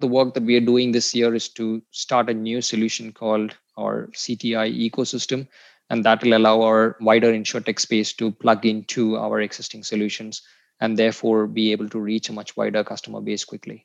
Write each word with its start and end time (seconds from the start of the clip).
The 0.00 0.08
work 0.08 0.32
that 0.32 0.44
we 0.44 0.56
are 0.56 0.64
doing 0.64 0.92
this 0.92 1.14
year 1.14 1.34
is 1.34 1.50
to 1.50 1.82
start 1.90 2.30
a 2.30 2.34
new 2.34 2.62
solution 2.62 3.12
called 3.12 3.54
our 3.76 4.08
CTI 4.14 4.90
ecosystem, 4.90 5.46
and 5.90 6.02
that 6.06 6.22
will 6.22 6.34
allow 6.34 6.62
our 6.62 6.96
wider 7.02 7.30
insurtech 7.30 7.78
space 7.78 8.14
to 8.14 8.30
plug 8.30 8.64
into 8.64 9.18
our 9.18 9.42
existing 9.42 9.84
solutions 9.84 10.40
and 10.80 10.96
therefore 10.96 11.46
be 11.46 11.70
able 11.72 11.90
to 11.90 12.00
reach 12.00 12.30
a 12.30 12.32
much 12.32 12.56
wider 12.56 12.82
customer 12.82 13.20
base 13.20 13.44
quickly. 13.44 13.84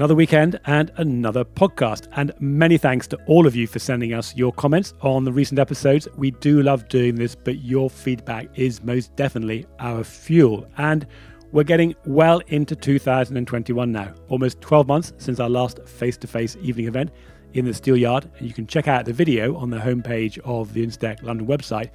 Another 0.00 0.14
weekend 0.14 0.58
and 0.64 0.90
another 0.96 1.44
podcast. 1.44 2.08
And 2.12 2.32
many 2.40 2.78
thanks 2.78 3.06
to 3.08 3.18
all 3.26 3.46
of 3.46 3.54
you 3.54 3.66
for 3.66 3.78
sending 3.78 4.14
us 4.14 4.34
your 4.34 4.50
comments 4.50 4.94
on 5.02 5.24
the 5.24 5.32
recent 5.32 5.58
episodes. 5.58 6.08
We 6.16 6.30
do 6.30 6.62
love 6.62 6.88
doing 6.88 7.16
this, 7.16 7.34
but 7.34 7.58
your 7.62 7.90
feedback 7.90 8.48
is 8.54 8.82
most 8.82 9.14
definitely 9.14 9.66
our 9.78 10.02
fuel. 10.02 10.66
And 10.78 11.06
we're 11.52 11.64
getting 11.64 11.94
well 12.06 12.40
into 12.46 12.74
2021 12.74 13.92
now, 13.92 14.14
almost 14.30 14.62
12 14.62 14.88
months 14.88 15.12
since 15.18 15.38
our 15.38 15.50
last 15.50 15.86
face 15.86 16.16
to 16.16 16.26
face 16.26 16.56
evening 16.62 16.86
event 16.86 17.10
in 17.52 17.66
the 17.66 17.74
Steel 17.74 17.98
Yard. 17.98 18.30
And 18.38 18.48
you 18.48 18.54
can 18.54 18.66
check 18.66 18.88
out 18.88 19.04
the 19.04 19.12
video 19.12 19.54
on 19.54 19.68
the 19.68 19.76
homepage 19.76 20.38
of 20.46 20.72
the 20.72 20.82
Instech 20.82 21.22
London 21.22 21.46
website 21.46 21.90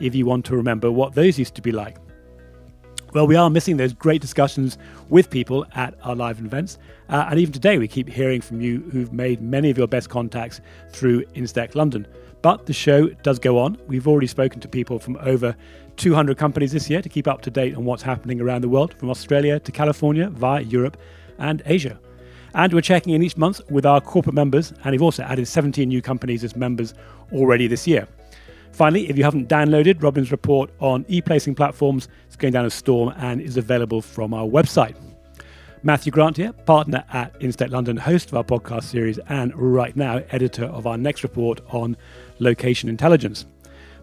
if 0.00 0.14
you 0.14 0.24
want 0.24 0.46
to 0.46 0.56
remember 0.56 0.90
what 0.90 1.14
those 1.14 1.38
used 1.38 1.56
to 1.56 1.62
be 1.62 1.72
like. 1.72 1.98
Well, 3.12 3.26
we 3.26 3.34
are 3.34 3.50
missing 3.50 3.76
those 3.76 3.92
great 3.92 4.20
discussions 4.20 4.78
with 5.08 5.30
people 5.30 5.66
at 5.74 5.94
our 6.04 6.14
live 6.14 6.38
events. 6.38 6.78
Uh, 7.08 7.26
and 7.28 7.40
even 7.40 7.52
today, 7.52 7.76
we 7.76 7.88
keep 7.88 8.08
hearing 8.08 8.40
from 8.40 8.60
you 8.60 8.88
who've 8.92 9.12
made 9.12 9.40
many 9.40 9.68
of 9.68 9.76
your 9.76 9.88
best 9.88 10.08
contacts 10.08 10.60
through 10.90 11.24
Instech 11.34 11.74
London. 11.74 12.06
But 12.40 12.66
the 12.66 12.72
show 12.72 13.08
does 13.08 13.40
go 13.40 13.58
on. 13.58 13.78
We've 13.88 14.06
already 14.06 14.28
spoken 14.28 14.60
to 14.60 14.68
people 14.68 15.00
from 15.00 15.16
over 15.22 15.56
200 15.96 16.38
companies 16.38 16.70
this 16.70 16.88
year 16.88 17.02
to 17.02 17.08
keep 17.08 17.26
up 17.26 17.42
to 17.42 17.50
date 17.50 17.74
on 17.74 17.84
what's 17.84 18.02
happening 18.02 18.40
around 18.40 18.62
the 18.62 18.68
world, 18.68 18.94
from 18.94 19.10
Australia 19.10 19.58
to 19.58 19.72
California, 19.72 20.30
via 20.30 20.60
Europe 20.60 20.96
and 21.38 21.62
Asia. 21.66 21.98
And 22.54 22.72
we're 22.72 22.80
checking 22.80 23.14
in 23.14 23.24
each 23.24 23.36
month 23.36 23.60
with 23.70 23.86
our 23.86 24.00
corporate 24.00 24.36
members, 24.36 24.72
and 24.84 24.92
we've 24.92 25.02
also 25.02 25.24
added 25.24 25.48
17 25.48 25.88
new 25.88 26.00
companies 26.00 26.44
as 26.44 26.54
members 26.54 26.94
already 27.32 27.66
this 27.66 27.88
year. 27.88 28.06
Finally, 28.72 29.08
if 29.10 29.18
you 29.18 29.24
haven't 29.24 29.48
downloaded 29.48 30.02
Robin's 30.02 30.30
report 30.30 30.70
on 30.78 31.04
e 31.08 31.20
placing 31.20 31.54
platforms, 31.54 32.08
it's 32.26 32.36
going 32.36 32.52
down 32.52 32.64
a 32.64 32.70
storm 32.70 33.12
and 33.16 33.40
is 33.40 33.56
available 33.56 34.00
from 34.00 34.32
our 34.32 34.46
website. 34.46 34.96
Matthew 35.82 36.12
Grant 36.12 36.36
here, 36.36 36.52
partner 36.52 37.04
at 37.10 37.38
Instech 37.40 37.70
London, 37.70 37.96
host 37.96 38.28
of 38.28 38.34
our 38.34 38.44
podcast 38.44 38.84
series, 38.84 39.18
and 39.28 39.54
right 39.56 39.96
now, 39.96 40.22
editor 40.30 40.66
of 40.66 40.86
our 40.86 40.98
next 40.98 41.22
report 41.22 41.60
on 41.70 41.96
location 42.38 42.88
intelligence. 42.88 43.46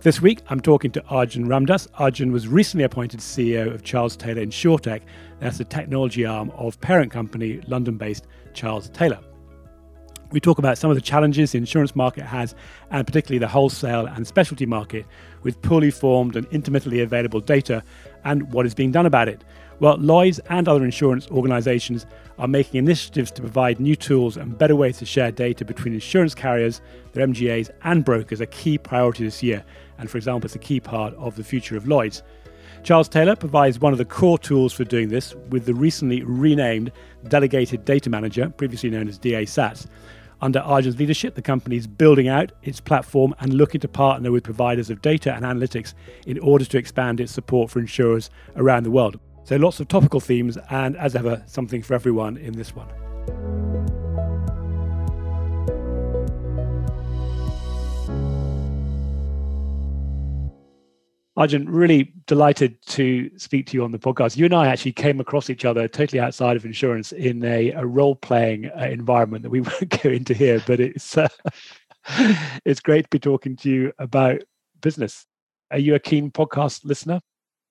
This 0.02 0.22
week, 0.22 0.42
I'm 0.50 0.60
talking 0.60 0.92
to 0.92 1.04
Arjun 1.06 1.48
Ramdas. 1.48 1.88
Arjun 1.96 2.32
was 2.32 2.48
recently 2.48 2.84
appointed 2.84 3.20
CEO 3.20 3.74
of 3.74 3.84
Charles 3.84 4.16
Taylor 4.16 4.46
InsurTech. 4.46 5.02
That's 5.40 5.58
the 5.58 5.66
technology 5.66 6.26
arm 6.26 6.52
of 6.52 6.80
parent 6.82 7.12
company 7.12 7.62
London 7.68 7.98
based 7.98 8.26
Charles 8.54 8.90
Taylor. 8.90 9.20
We 10.32 10.40
talk 10.42 10.58
about 10.58 10.78
some 10.78 10.90
of 10.90 10.96
the 10.96 11.02
challenges 11.02 11.54
the 11.54 11.58
insurance 11.58 11.96
market 11.96 12.24
has, 12.24 12.54
and 12.92 13.08
particularly 13.08 13.40
the 13.40 13.48
wholesale 13.48 14.08
and 14.08 14.28
specialty 14.28 14.66
market, 14.66 15.06
with 15.44 15.62
poorly 15.62 15.92
formed 15.92 16.36
and 16.36 16.46
intermittently 16.48 17.00
available 17.02 17.40
data, 17.40 17.84
and 18.26 18.52
what 18.52 18.66
is 18.66 18.74
being 18.74 18.92
done 18.92 19.06
about 19.06 19.30
it. 19.30 19.44
Well, 19.80 19.98
Lloyds 19.98 20.40
and 20.50 20.68
other 20.68 20.84
insurance 20.84 21.30
organisations 21.30 22.06
are 22.40 22.48
making 22.48 22.80
initiatives 22.80 23.32
to 23.32 23.42
provide 23.42 23.80
new 23.80 23.96
tools 23.96 24.36
and 24.36 24.58
better 24.58 24.76
ways 24.76 24.98
to 24.98 25.06
share 25.06 25.32
data 25.32 25.64
between 25.64 25.94
insurance 25.94 26.36
carriers, 26.36 26.82
their 27.14 27.26
MGAs, 27.26 27.70
and 27.84 28.04
brokers, 28.04 28.42
a 28.42 28.48
key 28.48 28.78
priority 28.78 29.24
this 29.24 29.44
year. 29.44 29.64
And 29.98 30.10
for 30.10 30.18
example, 30.18 30.48
it's 30.48 30.56
a 30.56 30.60
key 30.60 30.80
part 30.80 31.14
of 31.16 31.36
the 31.36 31.44
future 31.44 31.78
of 31.78 31.88
Lloyds. 31.88 32.24
Charles 32.84 33.10
Taylor 33.10 33.36
provides 33.36 33.80
one 33.80 33.92
of 33.92 33.98
the 33.98 34.06
core 34.06 34.40
tools 34.40 34.74
for 34.74 34.84
doing 34.84 35.10
this 35.10 35.36
with 35.50 35.66
the 35.66 35.74
recently 35.74 36.24
renamed 36.24 36.92
Delegated 37.28 37.86
Data 37.86 38.10
Manager, 38.10 38.50
previously 38.50 38.90
known 38.90 39.08
as 39.08 39.18
DA 39.18 39.46
SATS. 39.46 39.88
Under 40.40 40.60
Arjun's 40.60 41.00
leadership, 41.00 41.34
the 41.36 41.42
company 41.42 41.78
is 41.78 41.88
building 41.88 42.28
out 42.28 42.52
its 42.62 42.80
platform 42.80 43.34
and 43.40 43.54
looking 43.54 43.82
to 43.82 43.88
partner 43.88 44.32
with 44.32 44.44
providers 44.44 44.90
of 44.90 45.02
data 45.02 45.34
and 45.34 45.44
analytics 45.44 45.94
in 46.28 46.38
order 46.40 46.64
to 46.66 46.78
expand 46.78 47.20
its 47.20 47.32
support 47.32 47.72
for 47.72 47.80
insurers 47.80 48.30
around 48.56 48.84
the 48.84 48.92
world. 48.92 49.20
So, 49.46 49.56
lots 49.56 49.80
of 49.80 49.88
topical 49.88 50.20
themes, 50.20 50.58
and 50.70 50.96
as 50.98 51.16
ever, 51.16 51.42
something 51.48 51.82
for 51.82 51.94
everyone 51.94 52.38
in 52.38 52.54
this 52.54 52.76
one. 52.76 53.77
Arjun, 61.38 61.70
really 61.70 62.12
delighted 62.26 62.84
to 62.88 63.30
speak 63.38 63.68
to 63.68 63.78
you 63.78 63.84
on 63.84 63.92
the 63.92 64.00
podcast. 64.00 64.38
You 64.38 64.46
and 64.46 64.56
I 64.56 64.68
actually 64.68 64.94
came 64.94 65.20
across 65.20 65.52
each 65.52 65.66
other 65.66 65.88
totally 65.88 66.20
outside 66.20 66.58
of 66.58 66.66
insurance 66.66 67.12
in 67.12 67.46
a, 67.46 67.72
a 67.72 67.86
role 67.86 68.16
playing 68.16 68.72
uh, 68.76 68.86
environment 68.86 69.44
that 69.44 69.52
we 69.52 69.62
won't 69.62 70.02
go 70.02 70.10
into 70.10 70.34
here, 70.34 70.62
but 70.66 70.80
it's 70.80 71.16
uh, 71.16 71.28
it's 72.66 72.80
great 72.80 73.04
to 73.04 73.10
be 73.12 73.20
talking 73.20 73.56
to 73.58 73.70
you 73.70 73.94
about 74.00 74.42
business. 74.82 75.28
Are 75.70 75.78
you 75.78 75.94
a 75.94 76.00
keen 76.00 76.32
podcast 76.32 76.84
listener? 76.84 77.22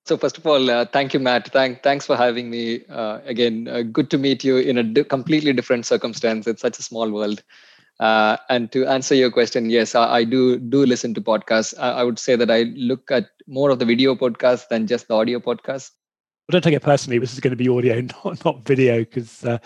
So 0.04 0.16
first 0.16 0.38
of 0.38 0.46
all, 0.46 0.70
uh, 0.70 0.84
thank 0.84 1.12
you, 1.12 1.18
Matt. 1.18 1.52
Thank, 1.52 1.82
thanks 1.82 2.06
for 2.06 2.16
having 2.16 2.48
me. 2.48 2.84
Uh, 2.88 3.18
again, 3.24 3.66
uh, 3.66 3.82
good 3.82 4.08
to 4.10 4.18
meet 4.18 4.44
you 4.44 4.58
in 4.58 4.78
a 4.78 5.04
completely 5.04 5.52
different 5.52 5.86
circumstance. 5.86 6.46
It's 6.46 6.62
such 6.62 6.78
a 6.78 6.82
small 6.82 7.10
world. 7.10 7.42
Uh, 7.98 8.36
and 8.48 8.70
to 8.70 8.86
answer 8.86 9.14
your 9.14 9.30
question, 9.30 9.70
yes, 9.70 9.94
I, 9.94 10.18
I 10.18 10.24
do 10.24 10.58
do 10.58 10.84
listen 10.84 11.14
to 11.14 11.20
podcasts. 11.20 11.74
I, 11.80 11.92
I, 11.92 12.04
would 12.04 12.18
say 12.18 12.36
that 12.36 12.50
I 12.50 12.64
look 12.76 13.10
at 13.10 13.30
more 13.46 13.70
of 13.70 13.78
the 13.78 13.84
video 13.84 14.14
podcast 14.14 14.68
than 14.68 14.86
just 14.86 15.08
the 15.08 15.14
audio 15.14 15.38
podcast? 15.38 15.90
Well, 16.48 16.52
don't 16.52 16.62
take 16.62 16.74
it 16.74 16.82
personally. 16.82 17.18
This 17.18 17.32
is 17.32 17.40
going 17.40 17.52
to 17.52 17.56
be 17.56 17.68
audio, 17.68 18.00
not 18.24 18.44
not 18.44 18.64
video, 18.64 19.00
because 19.00 19.44
uh, 19.44 19.58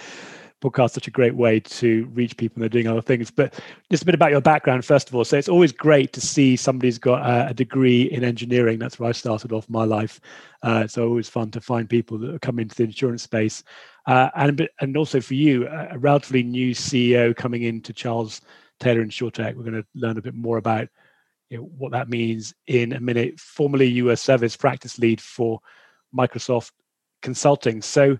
podcast 0.60 0.90
such 0.90 1.08
a 1.08 1.10
great 1.10 1.34
way 1.34 1.58
to 1.60 2.04
reach 2.12 2.36
people 2.36 2.56
and 2.56 2.62
they're 2.62 2.68
doing 2.68 2.86
other 2.86 3.00
things. 3.00 3.30
But 3.30 3.58
just 3.90 4.02
a 4.02 4.06
bit 4.06 4.14
about 4.14 4.30
your 4.30 4.40
background, 4.40 4.84
first 4.84 5.08
of 5.08 5.14
all. 5.14 5.24
So 5.24 5.36
it's 5.36 5.48
always 5.48 5.72
great 5.72 6.12
to 6.12 6.20
see 6.20 6.56
somebody's 6.56 6.98
got 6.98 7.50
a, 7.50 7.54
degree 7.54 8.02
in 8.02 8.24
engineering. 8.24 8.78
That's 8.78 8.98
where 8.98 9.08
I 9.08 9.12
started 9.12 9.52
off 9.52 9.68
my 9.68 9.84
life. 9.84 10.20
Uh, 10.62 10.82
it's 10.84 10.98
always 10.98 11.28
fun 11.28 11.50
to 11.52 11.60
find 11.60 11.88
people 11.88 12.18
that 12.18 12.42
come 12.42 12.58
into 12.58 12.74
the 12.74 12.84
insurance 12.84 13.22
space. 13.22 13.64
Uh, 14.06 14.30
and 14.34 14.68
and 14.80 14.96
also 14.96 15.20
for 15.20 15.34
you, 15.34 15.66
a 15.68 15.98
relatively 15.98 16.42
new 16.42 16.74
CEO 16.74 17.36
coming 17.36 17.62
into 17.62 17.92
Charles 17.92 18.40
Taylor 18.78 19.00
and 19.00 19.10
InsurTech. 19.10 19.54
We're 19.54 19.64
going 19.64 19.82
to 19.82 19.86
learn 19.94 20.18
a 20.18 20.22
bit 20.22 20.34
more 20.34 20.56
about 20.56 20.88
you 21.50 21.58
know, 21.58 21.64
what 21.76 21.92
that 21.92 22.08
means 22.08 22.54
in 22.68 22.92
a 22.92 23.00
minute. 23.00 23.38
Formerly, 23.38 23.86
you 23.86 24.06
were 24.06 24.16
service 24.16 24.56
practice 24.56 24.98
lead 24.98 25.20
for 25.20 25.60
Microsoft 26.16 26.70
Consulting. 27.22 27.82
So 27.82 28.16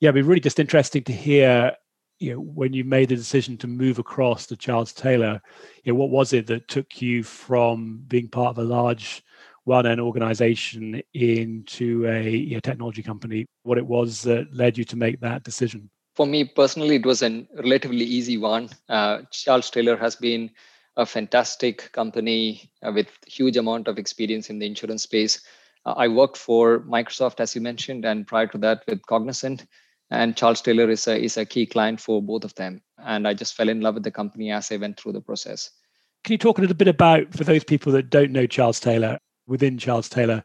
yeah, 0.00 0.08
it'd 0.08 0.14
be 0.14 0.22
really 0.22 0.40
just 0.40 0.58
interesting 0.58 1.04
to 1.04 1.12
hear, 1.12 1.72
you 2.18 2.32
know, 2.32 2.40
when 2.40 2.72
you 2.72 2.84
made 2.84 3.10
the 3.10 3.16
decision 3.16 3.56
to 3.58 3.66
move 3.66 3.98
across 3.98 4.46
to 4.46 4.56
Charles 4.56 4.92
Taylor, 4.92 5.40
you 5.84 5.92
know, 5.92 5.98
what 5.98 6.10
was 6.10 6.32
it 6.32 6.46
that 6.46 6.68
took 6.68 7.00
you 7.00 7.22
from 7.22 8.02
being 8.08 8.28
part 8.28 8.56
of 8.56 8.58
a 8.58 8.66
large, 8.66 9.22
well-known 9.66 10.00
organization 10.00 11.02
into 11.12 12.06
a 12.06 12.30
you 12.30 12.54
know, 12.54 12.60
technology 12.60 13.02
company? 13.02 13.46
What 13.62 13.78
it 13.78 13.86
was 13.86 14.22
that 14.22 14.52
led 14.54 14.78
you 14.78 14.84
to 14.84 14.96
make 14.96 15.20
that 15.20 15.44
decision? 15.44 15.90
For 16.16 16.26
me 16.26 16.44
personally, 16.44 16.96
it 16.96 17.06
was 17.06 17.22
a 17.22 17.46
relatively 17.54 18.04
easy 18.04 18.38
one. 18.38 18.70
Uh, 18.88 19.20
Charles 19.30 19.70
Taylor 19.70 19.96
has 19.96 20.16
been 20.16 20.50
a 20.96 21.06
fantastic 21.06 21.92
company 21.92 22.70
uh, 22.82 22.92
with 22.92 23.08
huge 23.26 23.56
amount 23.56 23.88
of 23.88 23.98
experience 23.98 24.50
in 24.50 24.58
the 24.58 24.66
insurance 24.66 25.04
space. 25.04 25.42
Uh, 25.86 25.94
I 25.96 26.08
worked 26.08 26.36
for 26.36 26.80
Microsoft, 26.80 27.40
as 27.40 27.54
you 27.54 27.60
mentioned, 27.60 28.04
and 28.04 28.26
prior 28.26 28.46
to 28.48 28.58
that 28.58 28.82
with 28.86 29.04
Cognizant 29.06 29.66
and 30.10 30.36
Charles 30.36 30.60
Taylor 30.60 30.90
is 30.90 31.06
a 31.06 31.16
is 31.16 31.36
a 31.36 31.46
key 31.46 31.66
client 31.66 32.00
for 32.00 32.20
both 32.20 32.44
of 32.44 32.54
them. 32.56 32.82
And 32.98 33.26
I 33.26 33.34
just 33.34 33.54
fell 33.54 33.68
in 33.68 33.80
love 33.80 33.94
with 33.94 34.02
the 34.02 34.10
company 34.10 34.50
as 34.50 34.70
I 34.72 34.76
went 34.76 34.98
through 34.98 35.12
the 35.12 35.20
process. 35.20 35.70
Can 36.24 36.32
you 36.32 36.38
talk 36.38 36.58
a 36.58 36.60
little 36.60 36.76
bit 36.76 36.88
about 36.88 37.32
for 37.32 37.44
those 37.44 37.64
people 37.64 37.92
that 37.92 38.10
don't 38.10 38.32
know 38.32 38.46
Charles 38.46 38.80
Taylor 38.80 39.18
within 39.46 39.78
Charles 39.78 40.08
Taylor 40.08 40.44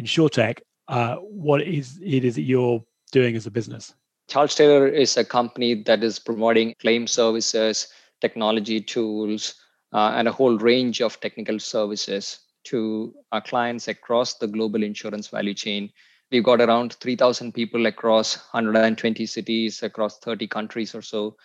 InsurTech, 0.00 0.60
uh, 0.88 1.16
what 1.16 1.62
is 1.62 1.98
it 2.02 2.24
is 2.24 2.34
that 2.36 2.42
you're 2.42 2.82
doing 3.10 3.36
as 3.36 3.46
a 3.46 3.50
business? 3.50 3.94
Charles 4.28 4.54
Taylor 4.54 4.86
is 4.86 5.16
a 5.16 5.24
company 5.24 5.82
that 5.82 6.02
is 6.02 6.18
promoting 6.18 6.74
claim 6.80 7.06
services, 7.06 7.88
technology 8.20 8.80
tools, 8.80 9.54
uh, 9.92 10.12
and 10.14 10.28
a 10.28 10.32
whole 10.32 10.58
range 10.58 11.00
of 11.00 11.20
technical 11.20 11.58
services 11.58 12.40
to 12.64 13.14
our 13.32 13.40
clients 13.40 13.88
across 13.88 14.34
the 14.34 14.46
global 14.46 14.82
insurance 14.82 15.28
value 15.28 15.54
chain 15.54 15.90
We've 16.32 16.42
got 16.42 16.62
around 16.62 16.94
3,000 16.94 17.52
people 17.52 17.84
across 17.84 18.36
120 18.52 19.26
cities, 19.26 19.82
across 19.82 20.18
30 20.20 20.46
countries 20.46 20.94
or 20.94 21.02
so. 21.02 21.36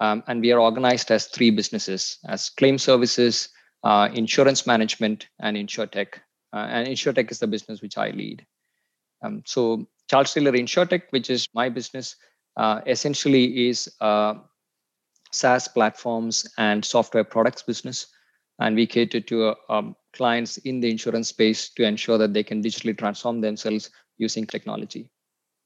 Um, 0.00 0.24
and 0.28 0.40
we 0.40 0.50
are 0.50 0.58
organized 0.58 1.10
as 1.10 1.26
three 1.26 1.50
businesses 1.50 2.16
as 2.26 2.48
claim 2.48 2.78
services, 2.78 3.50
uh, 3.84 4.08
insurance 4.14 4.66
management, 4.66 5.28
and 5.40 5.58
insurtech. 5.58 6.14
Uh, 6.54 6.66
and 6.70 6.88
insurtech 6.88 7.30
is 7.30 7.38
the 7.38 7.46
business 7.46 7.82
which 7.82 7.98
I 7.98 8.12
lead. 8.12 8.46
Um, 9.22 9.42
so, 9.44 9.86
Charles 10.08 10.32
Taylor 10.32 10.52
Insurtech, 10.52 11.02
which 11.10 11.28
is 11.28 11.46
my 11.54 11.68
business, 11.68 12.16
uh, 12.56 12.80
essentially 12.86 13.68
is 13.68 13.94
SaaS 15.30 15.68
platforms 15.68 16.46
and 16.58 16.84
software 16.84 17.24
products 17.24 17.62
business. 17.62 18.06
and 18.60 18.76
we 18.76 18.86
cater 18.86 19.20
to 19.20 19.54
um, 19.68 19.96
clients 20.12 20.58
in 20.58 20.80
the 20.80 20.90
insurance 20.90 21.28
space 21.28 21.70
to 21.70 21.82
ensure 21.82 22.18
that 22.18 22.34
they 22.34 22.44
can 22.44 22.62
digitally 22.62 22.96
transform 22.96 23.40
themselves 23.40 23.90
using 24.18 24.46
technology. 24.46 25.10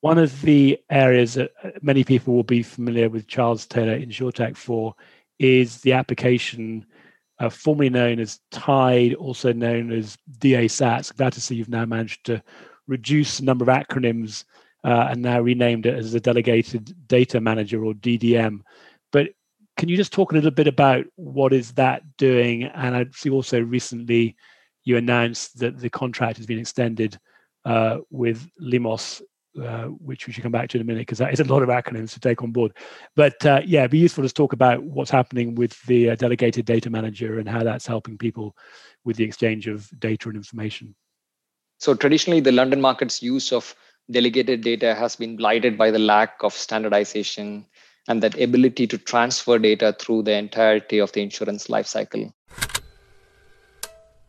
One 0.01 0.19
of 0.19 0.41
the 0.43 0.79
areas 0.91 1.35
that 1.35 1.53
uh, 1.63 1.71
many 1.83 2.05
people 2.05 2.35
will 2.35 2.45
be 2.45 2.63
familiar 2.63 3.09
with 3.09 3.27
Charles 3.27 3.67
Taylor 3.67 3.99
InsurTech 3.99 4.57
for 4.57 4.95
is 5.39 5.81
the 5.81 5.93
application 5.93 6.87
uh, 7.41 7.49
formerly 7.49 7.91
known 7.91 8.21
as 8.21 8.39
Tide, 8.53 9.15
also 9.15 9.53
known 9.53 9.91
as 9.91 10.17
DA 10.39 10.69
SATS. 10.69 11.17
Glad 11.17 11.33
to 11.33 11.41
see 11.41 11.57
you've 11.57 11.69
now 11.69 11.85
managed 11.85 12.25
to 12.27 12.41
reduce 12.87 13.39
the 13.39 13.45
number 13.45 13.65
of 13.65 13.77
acronyms 13.77 14.45
uh, 14.85 15.09
and 15.11 15.23
now 15.23 15.41
renamed 15.41 15.87
it 15.87 15.95
as 15.95 16.13
the 16.13 16.21
Delegated 16.21 16.95
Data 17.09 17.41
Manager 17.41 17.85
or 17.85 17.95
DDM. 17.95 18.61
But 19.11 19.31
can 19.77 19.89
you 19.89 19.97
just 19.97 20.13
talk 20.13 20.33
a 20.33 20.35
little 20.35 20.51
bit 20.51 20.69
about 20.69 21.05
what 21.17 21.53
is 21.53 21.73
that 21.73 22.03
doing? 22.17 22.65
And 22.65 22.95
I 22.95 23.07
see 23.13 23.31
also 23.31 23.61
recently 23.61 24.37
you 24.85 24.97
announced 24.97 25.59
that 25.59 25.79
the 25.79 25.91
contract 25.91 26.37
has 26.37 26.47
been 26.47 26.59
extended 26.59 27.19
uh, 27.65 27.99
with 28.11 28.49
LIMOSS, 28.61 29.23
uh, 29.61 29.85
which 29.85 30.27
we 30.27 30.33
should 30.33 30.43
come 30.43 30.53
back 30.53 30.69
to 30.69 30.77
in 30.77 30.83
a 30.83 30.85
minute 30.85 31.01
because 31.01 31.19
that 31.19 31.33
is 31.33 31.41
a 31.41 31.45
lot 31.45 31.63
of 31.63 31.69
acronyms 31.69 32.13
to 32.13 32.21
take 32.21 32.43
on 32.43 32.53
board. 32.53 32.73
But 33.17 33.45
uh, 33.47 33.63
yeah, 33.65 33.81
it'd 33.81 33.91
be 33.91 33.99
useful 33.99 34.25
to 34.25 34.33
talk 34.33 34.53
about 34.53 34.83
what's 34.83 35.11
happening 35.11 35.55
with 35.55 35.81
the 35.87 36.11
uh, 36.11 36.17
delegated 36.17 36.67
data 36.67 36.91
manager 36.91 37.39
and 37.39 37.49
how 37.49 37.65
that's 37.65 37.87
helping 37.87 38.19
people 38.19 38.57
with 39.05 39.17
the 39.17 39.25
exchange 39.25 39.67
of 39.67 39.89
data 39.99 40.29
and 40.29 40.37
information. 40.37 40.95
So 41.79 41.95
traditionally, 41.95 42.41
the 42.41 42.53
London 42.53 42.81
market's 42.81 43.23
use 43.23 43.53
of 43.53 43.75
delegated 44.11 44.61
data 44.61 44.95
has 44.95 45.17
been 45.17 45.37
blighted 45.37 45.79
by 45.79 45.91
the 45.91 45.99
lack 45.99 46.37
of 46.43 46.53
standardization 46.53 47.67
and 48.09 48.23
that 48.23 48.41
ability 48.41 48.87
to 48.89 48.99
transfer 48.99 49.59
data 49.59 49.95
through 49.99 50.23
the 50.23 50.35
entirety 50.35 50.99
of 50.99 51.13
the 51.13 51.23
insurance 51.23 51.69
lifecycle. 51.69 52.33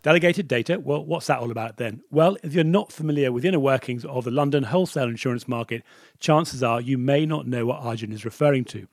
Delegated 0.06 0.48
data, 0.48 0.80
well, 0.80 1.04
what's 1.04 1.26
that 1.28 1.40
all 1.40 1.50
about 1.50 1.78
then? 1.78 2.02
Well, 2.12 2.38
if 2.44 2.54
you're 2.54 2.64
not 2.64 2.92
familiar 2.92 3.32
with 3.32 3.42
the 3.42 3.50
inner 3.50 3.60
workings 3.60 4.06
of 4.06 4.24
the 4.24 4.30
London 4.30 4.64
wholesale 4.64 5.10
insurance 5.10 5.48
market, 5.48 5.82
chances 6.20 6.62
are 6.62 6.80
you 6.80 6.98
may 6.98 7.26
not 7.26 7.48
know 7.48 7.66
what 7.66 7.82
Arjun 7.82 8.12
is 8.12 8.24
referring 8.24 8.66
to. 8.66 8.88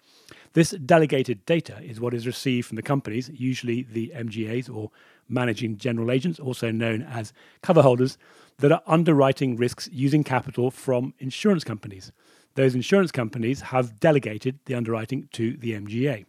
This 0.55 0.70
delegated 0.70 1.44
data 1.44 1.79
is 1.82 2.00
what 2.00 2.14
is 2.14 2.26
received 2.26 2.67
from 2.67 2.76
the 2.76 2.82
companies, 2.82 3.31
usually 3.32 3.82
the 3.82 4.11
MGAs 4.17 4.75
or 4.75 4.90
managing 5.29 5.76
general 5.76 6.11
agents, 6.11 6.40
also 6.40 6.70
known 6.70 7.02
as 7.02 7.34
cover 7.62 7.82
holders, 7.82 8.17
that 8.58 8.73
are 8.73 8.82
underwriting 8.87 9.56
risks 9.56 9.90
using 9.93 10.25
capital 10.25 10.70
from 10.70 11.12
insurance 11.19 11.64
companies 11.64 12.11
those 12.54 12.75
insurance 12.75 13.12
companies 13.12 13.60
have 13.60 14.00
delegated 14.00 14.58
the 14.66 14.75
underwriting 14.75 15.28
to 15.32 15.56
the 15.56 15.72
MGA. 15.72 16.25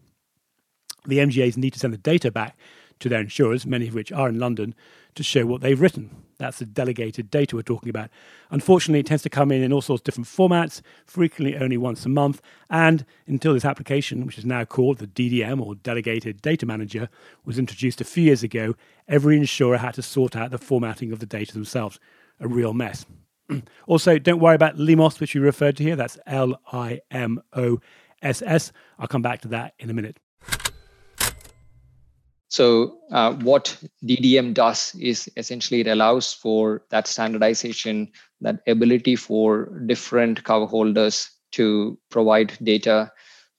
The 1.05 1.17
MGAs 1.17 1.57
need 1.57 1.73
to 1.73 1.79
send 1.79 1.93
the 1.93 1.97
data 1.97 2.31
back 2.31 2.57
to 2.99 3.09
their 3.09 3.21
insurers, 3.21 3.65
many 3.65 3.87
of 3.87 3.93
which 3.93 4.11
are 4.11 4.29
in 4.29 4.39
London, 4.39 4.73
to 5.15 5.23
show 5.23 5.45
what 5.45 5.61
they've 5.61 5.79
written. 5.79 6.09
That's 6.37 6.59
the 6.59 6.65
delegated 6.65 7.29
data 7.29 7.55
we're 7.55 7.61
talking 7.61 7.89
about. 7.89 8.09
Unfortunately, 8.49 8.99
it 8.99 9.05
tends 9.05 9.23
to 9.23 9.29
come 9.29 9.51
in 9.51 9.61
in 9.61 9.71
all 9.71 9.81
sorts 9.81 10.01
of 10.01 10.05
different 10.05 10.27
formats, 10.27 10.81
frequently 11.05 11.57
only 11.57 11.77
once 11.77 12.05
a 12.05 12.09
month. 12.09 12.41
And 12.69 13.05
until 13.27 13.53
this 13.53 13.65
application, 13.65 14.25
which 14.25 14.37
is 14.37 14.45
now 14.45 14.65
called 14.65 14.97
the 14.97 15.07
DDM 15.07 15.61
or 15.61 15.75
Delegated 15.75 16.41
Data 16.41 16.65
Manager, 16.65 17.09
was 17.45 17.59
introduced 17.59 18.01
a 18.01 18.05
few 18.05 18.23
years 18.23 18.43
ago, 18.43 18.75
every 19.07 19.37
insurer 19.37 19.77
had 19.77 19.93
to 19.95 20.01
sort 20.01 20.35
out 20.35 20.51
the 20.51 20.57
formatting 20.57 21.11
of 21.11 21.19
the 21.19 21.25
data 21.25 21.53
themselves. 21.53 21.99
A 22.39 22.47
real 22.47 22.73
mess. 22.73 23.05
also, 23.87 24.17
don't 24.19 24.39
worry 24.39 24.55
about 24.55 24.77
LIMOSS, 24.77 25.19
which 25.19 25.35
you 25.35 25.41
referred 25.41 25.77
to 25.77 25.83
here. 25.83 25.95
That's 25.95 26.17
L 26.25 26.59
I 26.71 27.01
M 27.11 27.41
O 27.53 27.79
S 28.21 28.41
S. 28.45 28.71
I'll 28.99 29.07
come 29.07 29.21
back 29.21 29.41
to 29.41 29.47
that 29.49 29.73
in 29.79 29.89
a 29.89 29.93
minute. 29.93 30.17
So, 32.53 32.99
uh, 33.11 33.33
what 33.33 33.75
DDM 34.03 34.53
does 34.53 34.93
is 34.99 35.27
essentially 35.37 35.81
it 35.81 35.87
allows 35.87 36.33
for 36.33 36.83
that 36.91 37.07
standardization, 37.07 38.11
that 38.41 38.59
ability 38.67 39.15
for 39.15 39.81
different 39.87 40.43
cover 40.43 40.67
holders 40.67 41.31
to 41.53 41.97
provide 42.11 42.53
data 42.61 43.11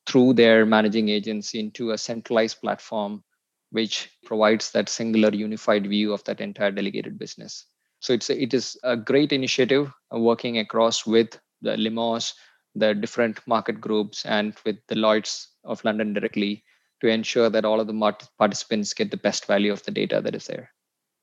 through 0.07 0.35
their 0.35 0.65
managing 0.65 1.09
agents 1.09 1.55
into 1.55 1.91
a 1.91 1.99
centralized 1.99 2.61
platform, 2.61 3.25
which 3.71 4.11
provides 4.25 4.71
that 4.71 4.89
singular 4.89 5.35
unified 5.35 5.89
view 5.89 6.13
of 6.13 6.23
that 6.25 6.41
entire 6.41 6.71
delegated 6.71 7.19
business. 7.19 7.67
So 8.05 8.13
it's 8.13 8.29
a, 8.29 8.39
it 8.39 8.53
is 8.53 8.77
a 8.83 8.99
great 8.99 9.33
initiative 9.33 9.91
uh, 10.15 10.19
working 10.19 10.59
across 10.59 11.07
with 11.07 11.39
the 11.63 11.75
LIMOSS, 11.79 12.35
the 12.75 12.95
different 12.95 13.41
market 13.47 13.81
groups, 13.81 14.27
and 14.27 14.55
with 14.67 14.77
the 14.89 14.95
Lloyd's 14.95 15.49
of 15.65 15.83
London 15.87 16.13
directly 16.13 16.63
to 17.01 17.09
ensure 17.09 17.49
that 17.49 17.65
all 17.65 17.81
of 17.81 17.87
the 17.87 18.15
participants 18.39 18.93
get 18.93 19.11
the 19.11 19.17
best 19.17 19.47
value 19.47 19.73
of 19.73 19.83
the 19.85 19.91
data 19.91 20.21
that 20.21 20.35
is 20.35 20.45
there. 20.45 20.71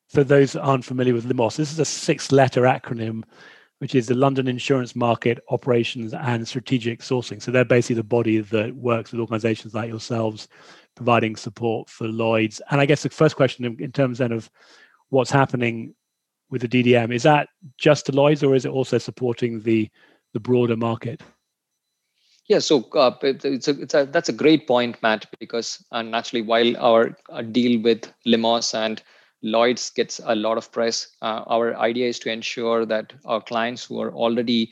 For 0.09 0.23
those 0.23 0.55
aren't 0.55 0.83
familiar 0.83 1.13
with 1.13 1.25
LIMOSS, 1.25 1.57
this 1.57 1.71
is 1.71 1.77
a 1.77 1.85
six-letter 1.85 2.63
acronym, 2.63 3.25
which 3.77 3.93
is 3.93 4.07
the 4.07 4.15
London 4.15 4.47
Insurance 4.47 4.95
Market 4.95 5.37
Operations 5.51 6.15
and 6.15 6.47
Strategic 6.47 7.01
Sourcing. 7.01 7.43
So 7.43 7.51
they're 7.51 7.63
basically 7.63 7.97
the 7.97 8.03
body 8.03 8.39
that 8.39 8.75
works 8.75 9.11
with 9.11 9.21
organisations 9.21 9.75
like 9.75 9.87
yourselves, 9.87 10.47
providing 10.95 11.35
support 11.35 11.91
for 11.91 12.07
Lloyd's. 12.07 12.59
And 12.71 12.81
I 12.81 12.87
guess 12.87 13.03
the 13.03 13.09
first 13.09 13.35
question 13.35 13.65
in 13.79 13.91
terms 13.91 14.17
then 14.17 14.31
of 14.31 14.49
what's 15.09 15.29
happening 15.29 15.93
with 16.51 16.61
the 16.61 16.67
DDM. 16.67 17.13
Is 17.13 17.23
that 17.23 17.47
just 17.77 18.13
Lloyd's, 18.13 18.43
or 18.43 18.53
is 18.53 18.65
it 18.65 18.69
also 18.69 18.97
supporting 18.97 19.61
the 19.61 19.89
the 20.33 20.39
broader 20.39 20.77
market? 20.77 21.21
Yeah, 22.47 22.59
so 22.59 22.89
uh, 22.93 23.15
it's 23.21 23.67
a, 23.67 23.81
it's 23.81 23.93
a, 23.93 24.05
that's 24.05 24.29
a 24.29 24.33
great 24.33 24.67
point, 24.67 25.01
Matt, 25.01 25.25
because 25.39 25.83
uh, 25.91 26.01
naturally, 26.01 26.41
while 26.41 26.75
our, 26.77 27.17
our, 27.29 27.43
deal 27.43 27.81
with 27.81 28.11
LIMOSS 28.25 28.73
and 28.73 29.01
Lloyd's 29.41 29.89
gets 29.89 30.19
a 30.25 30.35
lot 30.35 30.57
of 30.57 30.71
press, 30.71 31.07
uh, 31.21 31.43
our 31.47 31.77
idea 31.77 32.09
is 32.09 32.19
to 32.19 32.31
ensure 32.31 32.85
that 32.85 33.13
our 33.25 33.41
clients 33.41 33.85
who 33.85 34.01
are 34.01 34.13
already 34.13 34.71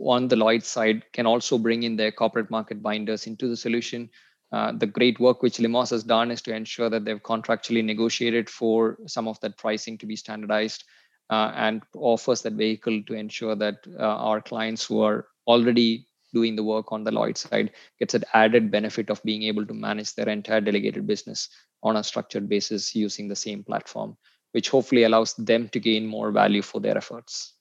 on 0.00 0.28
the 0.28 0.36
Lloyd's 0.36 0.68
side 0.68 1.02
can 1.12 1.26
also 1.26 1.58
bring 1.58 1.82
in 1.82 1.96
their 1.96 2.12
corporate 2.12 2.50
market 2.50 2.82
binders 2.82 3.26
into 3.26 3.48
the 3.48 3.56
solution. 3.56 4.08
Uh, 4.50 4.72
the 4.72 4.86
great 4.86 5.20
work 5.20 5.42
which 5.42 5.58
LIMOSS 5.58 5.90
has 5.90 6.04
done 6.04 6.30
is 6.30 6.40
to 6.42 6.54
ensure 6.54 6.88
that 6.88 7.04
they've 7.04 7.22
contractually 7.22 7.84
negotiated 7.84 8.48
for 8.48 8.96
some 9.06 9.28
of 9.28 9.38
that 9.40 9.58
pricing 9.58 9.98
to 9.98 10.06
be 10.06 10.16
standardized 10.16 10.84
uh, 11.30 11.52
and 11.54 11.82
offers 11.94 12.42
that 12.42 12.54
vehicle 12.54 13.02
to 13.04 13.14
ensure 13.14 13.54
that 13.54 13.76
uh, 13.98 14.02
our 14.02 14.40
clients 14.40 14.84
who 14.84 15.00
are 15.02 15.26
already 15.46 16.06
doing 16.32 16.56
the 16.56 16.62
work 16.62 16.92
on 16.92 17.04
the 17.04 17.10
Lloyd 17.10 17.38
side 17.38 17.72
gets 17.98 18.14
an 18.14 18.24
added 18.34 18.70
benefit 18.70 19.10
of 19.10 19.22
being 19.22 19.42
able 19.44 19.66
to 19.66 19.74
manage 19.74 20.14
their 20.14 20.28
entire 20.28 20.60
delegated 20.60 21.06
business 21.06 21.48
on 21.82 21.96
a 21.96 22.04
structured 22.04 22.48
basis 22.48 22.94
using 22.94 23.28
the 23.28 23.36
same 23.36 23.64
platform, 23.64 24.16
which 24.52 24.68
hopefully 24.68 25.04
allows 25.04 25.34
them 25.34 25.68
to 25.70 25.80
gain 25.80 26.06
more 26.06 26.30
value 26.30 26.62
for 26.62 26.80
their 26.80 26.96
efforts. 26.96 27.54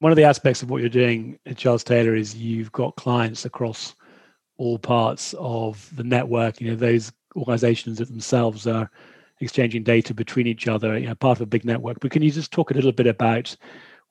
One 0.00 0.12
of 0.12 0.16
the 0.16 0.24
aspects 0.24 0.62
of 0.62 0.70
what 0.70 0.80
you're 0.80 0.90
doing 0.90 1.38
at 1.46 1.56
Charles 1.56 1.84
Taylor 1.84 2.14
is 2.14 2.34
you've 2.34 2.72
got 2.72 2.96
clients 2.96 3.44
across 3.44 3.94
all 4.56 4.78
parts 4.78 5.34
of 5.38 5.90
the 5.96 6.04
network. 6.04 6.60
You 6.60 6.70
know, 6.70 6.76
those 6.76 7.12
organizations 7.36 7.98
that 7.98 8.08
themselves 8.08 8.66
are 8.66 8.90
exchanging 9.40 9.82
data 9.82 10.14
between 10.14 10.46
each 10.46 10.68
other, 10.68 10.98
you 10.98 11.06
know, 11.06 11.14
part 11.14 11.38
of 11.38 11.42
a 11.42 11.46
big 11.46 11.64
network. 11.64 12.00
But 12.00 12.10
can 12.10 12.22
you 12.22 12.30
just 12.30 12.52
talk 12.52 12.70
a 12.70 12.74
little 12.74 12.92
bit 12.92 13.06
about 13.06 13.56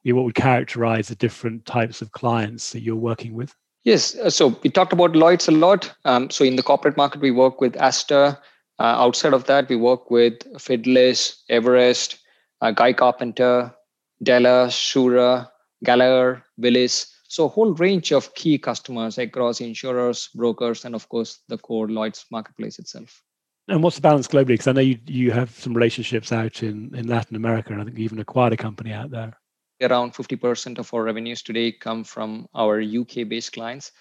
you 0.03 0.11
know, 0.11 0.17
what 0.17 0.25
would 0.25 0.35
characterize 0.35 1.07
the 1.07 1.15
different 1.15 1.65
types 1.65 2.01
of 2.01 2.11
clients 2.11 2.71
that 2.71 2.81
you're 2.81 2.95
working 2.95 3.33
with? 3.33 3.55
Yes. 3.83 4.15
Uh, 4.15 4.29
so 4.29 4.59
we 4.63 4.69
talked 4.69 4.93
about 4.93 5.15
Lloyd's 5.15 5.47
a 5.47 5.51
lot. 5.51 5.93
Um, 6.05 6.29
so 6.29 6.45
in 6.45 6.55
the 6.55 6.63
corporate 6.63 6.97
market, 6.97 7.21
we 7.21 7.31
work 7.31 7.59
with 7.59 7.75
Aster. 7.77 8.37
Uh, 8.79 8.83
outside 8.83 9.33
of 9.33 9.45
that, 9.45 9.69
we 9.69 9.75
work 9.75 10.09
with 10.09 10.39
Fidelis, 10.57 11.43
Everest, 11.49 12.19
uh, 12.61 12.71
Guy 12.71 12.93
Carpenter, 12.93 13.73
Della, 14.21 14.67
Shura, 14.67 15.49
Gallagher, 15.83 16.43
Willis. 16.57 17.07
So 17.27 17.45
a 17.45 17.49
whole 17.49 17.73
range 17.73 18.11
of 18.11 18.33
key 18.35 18.57
customers 18.57 19.17
across 19.17 19.59
insurers, 19.59 20.29
brokers, 20.35 20.85
and 20.85 20.95
of 20.95 21.09
course 21.09 21.39
the 21.47 21.57
core 21.57 21.87
Lloyd's 21.87 22.25
marketplace 22.31 22.77
itself. 22.79 23.22
And 23.67 23.81
what's 23.81 23.95
the 23.95 24.01
balance 24.01 24.27
globally? 24.27 24.47
Because 24.47 24.67
I 24.67 24.73
know 24.73 24.81
you 24.81 24.99
you 25.05 25.31
have 25.31 25.51
some 25.51 25.73
relationships 25.73 26.31
out 26.31 26.63
in, 26.63 26.93
in 26.95 27.07
Latin 27.07 27.35
America, 27.35 27.71
and 27.71 27.81
I 27.81 27.85
think 27.85 27.97
you 27.97 28.03
even 28.03 28.19
acquired 28.19 28.53
a 28.53 28.57
company 28.57 28.91
out 28.91 29.09
there. 29.09 29.33
Around 29.81 30.13
50% 30.13 30.79
of 30.79 30.93
our 30.93 31.03
revenues 31.03 31.41
today 31.41 31.71
come 31.71 32.03
from 32.03 32.47
our 32.53 32.81
UK 32.81 33.27
based 33.27 33.53
clients, 33.53 33.91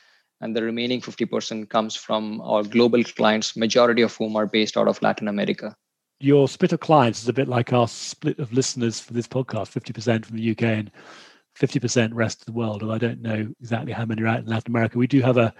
and 0.40 0.54
the 0.54 0.62
remaining 0.62 1.00
50% 1.00 1.68
comes 1.68 1.94
from 1.94 2.40
our 2.40 2.62
global 2.64 3.02
clients, 3.04 3.56
majority 3.56 4.02
of 4.02 4.14
whom 4.16 4.36
are 4.36 4.46
based 4.46 4.76
out 4.76 4.88
of 4.88 5.00
Latin 5.00 5.28
America. 5.28 5.76
Your 6.20 6.48
split 6.48 6.72
of 6.72 6.80
clients 6.80 7.22
is 7.22 7.28
a 7.28 7.32
bit 7.32 7.48
like 7.48 7.72
our 7.72 7.88
split 7.88 8.38
of 8.38 8.52
listeners 8.52 9.00
for 9.00 9.12
this 9.12 9.26
podcast 9.26 9.72
50% 9.72 10.24
from 10.24 10.36
the 10.36 10.50
UK 10.50 10.62
and 10.62 10.90
50% 11.58 12.10
rest 12.12 12.40
of 12.40 12.46
the 12.46 12.52
world. 12.52 12.82
And 12.82 12.92
I 12.92 12.98
don't 12.98 13.22
know 13.22 13.48
exactly 13.60 13.92
how 13.92 14.04
many 14.04 14.22
are 14.22 14.28
out 14.28 14.40
in 14.40 14.46
Latin 14.46 14.72
America. 14.72 14.98
We 14.98 15.06
do 15.06 15.20
have 15.20 15.36
a 15.36 15.52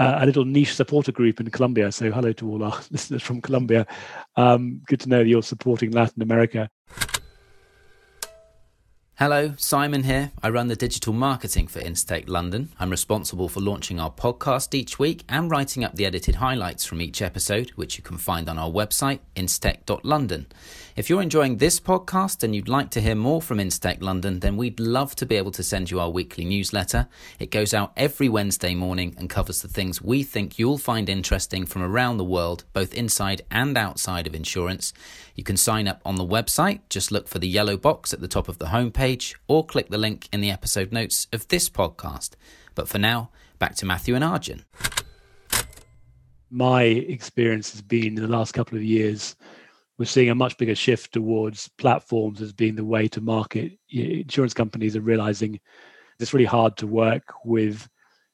uh, 0.00 0.18
a 0.22 0.26
little 0.26 0.46
niche 0.46 0.74
supporter 0.74 1.12
group 1.12 1.40
in 1.40 1.50
Colombia. 1.50 1.92
So 1.92 2.10
hello 2.10 2.32
to 2.32 2.50
all 2.50 2.64
our 2.64 2.80
listeners 2.90 3.22
from 3.22 3.42
Colombia. 3.42 3.86
Um, 4.34 4.80
good 4.86 5.00
to 5.00 5.08
know 5.10 5.18
that 5.18 5.28
you're 5.28 5.42
supporting 5.42 5.90
Latin 5.90 6.22
America. 6.22 6.70
Hello, 9.20 9.52
Simon 9.58 10.04
here. 10.04 10.32
I 10.42 10.48
run 10.48 10.68
the 10.68 10.76
digital 10.76 11.12
marketing 11.12 11.66
for 11.66 11.78
Instech 11.78 12.26
London. 12.26 12.70
I'm 12.80 12.88
responsible 12.88 13.50
for 13.50 13.60
launching 13.60 14.00
our 14.00 14.10
podcast 14.10 14.72
each 14.72 14.98
week 14.98 15.24
and 15.28 15.50
writing 15.50 15.84
up 15.84 15.94
the 15.94 16.06
edited 16.06 16.36
highlights 16.36 16.86
from 16.86 17.02
each 17.02 17.20
episode, 17.20 17.68
which 17.72 17.98
you 17.98 18.02
can 18.02 18.16
find 18.16 18.48
on 18.48 18.58
our 18.58 18.70
website, 18.70 19.18
instech.london. 19.36 20.46
If 20.96 21.10
you're 21.10 21.20
enjoying 21.20 21.58
this 21.58 21.80
podcast 21.80 22.42
and 22.42 22.54
you'd 22.54 22.68
like 22.68 22.88
to 22.90 23.00
hear 23.02 23.14
more 23.14 23.42
from 23.42 23.58
Instech 23.58 24.02
London, 24.02 24.40
then 24.40 24.56
we'd 24.56 24.80
love 24.80 25.14
to 25.16 25.26
be 25.26 25.36
able 25.36 25.50
to 25.52 25.62
send 25.62 25.90
you 25.90 26.00
our 26.00 26.08
weekly 26.08 26.46
newsletter. 26.46 27.06
It 27.38 27.50
goes 27.50 27.74
out 27.74 27.92
every 27.98 28.30
Wednesday 28.30 28.74
morning 28.74 29.14
and 29.18 29.28
covers 29.28 29.60
the 29.60 29.68
things 29.68 30.00
we 30.00 30.22
think 30.22 30.58
you'll 30.58 30.78
find 30.78 31.10
interesting 31.10 31.66
from 31.66 31.82
around 31.82 32.16
the 32.16 32.24
world, 32.24 32.64
both 32.72 32.94
inside 32.94 33.42
and 33.50 33.76
outside 33.76 34.26
of 34.26 34.34
insurance. 34.34 34.94
You 35.34 35.44
can 35.44 35.56
sign 35.56 35.88
up 35.88 36.02
on 36.04 36.16
the 36.16 36.26
website, 36.26 36.80
just 36.90 37.10
look 37.12 37.28
for 37.28 37.38
the 37.38 37.48
yellow 37.48 37.76
box 37.76 38.12
at 38.12 38.20
the 38.20 38.28
top 38.28 38.48
of 38.48 38.58
the 38.58 38.66
homepage, 38.66 39.09
or 39.48 39.64
click 39.64 39.88
the 39.88 39.98
link 39.98 40.28
in 40.32 40.40
the 40.40 40.50
episode 40.50 40.92
notes 40.92 41.26
of 41.32 41.48
this 41.48 41.68
podcast. 41.68 42.30
But 42.74 42.88
for 42.88 42.98
now, 42.98 43.30
back 43.58 43.74
to 43.76 43.86
Matthew 43.86 44.14
and 44.14 44.24
Arjun. 44.24 44.64
My 46.50 46.82
experience 46.82 47.72
has 47.72 47.82
been 47.82 48.16
in 48.16 48.22
the 48.22 48.28
last 48.28 48.52
couple 48.52 48.76
of 48.76 48.84
years, 48.84 49.36
we're 50.00 50.06
seeing 50.06 50.30
a 50.30 50.34
much 50.34 50.56
bigger 50.56 50.74
shift 50.74 51.12
towards 51.12 51.68
platforms 51.76 52.40
as 52.40 52.54
being 52.54 52.74
the 52.74 52.84
way 52.84 53.06
to 53.08 53.20
market. 53.20 53.72
Insurance 53.90 54.54
companies 54.54 54.96
are 54.96 55.02
realizing 55.02 55.60
it's 56.18 56.32
really 56.32 56.46
hard 56.46 56.78
to 56.78 56.86
work 56.86 57.34
with 57.44 57.86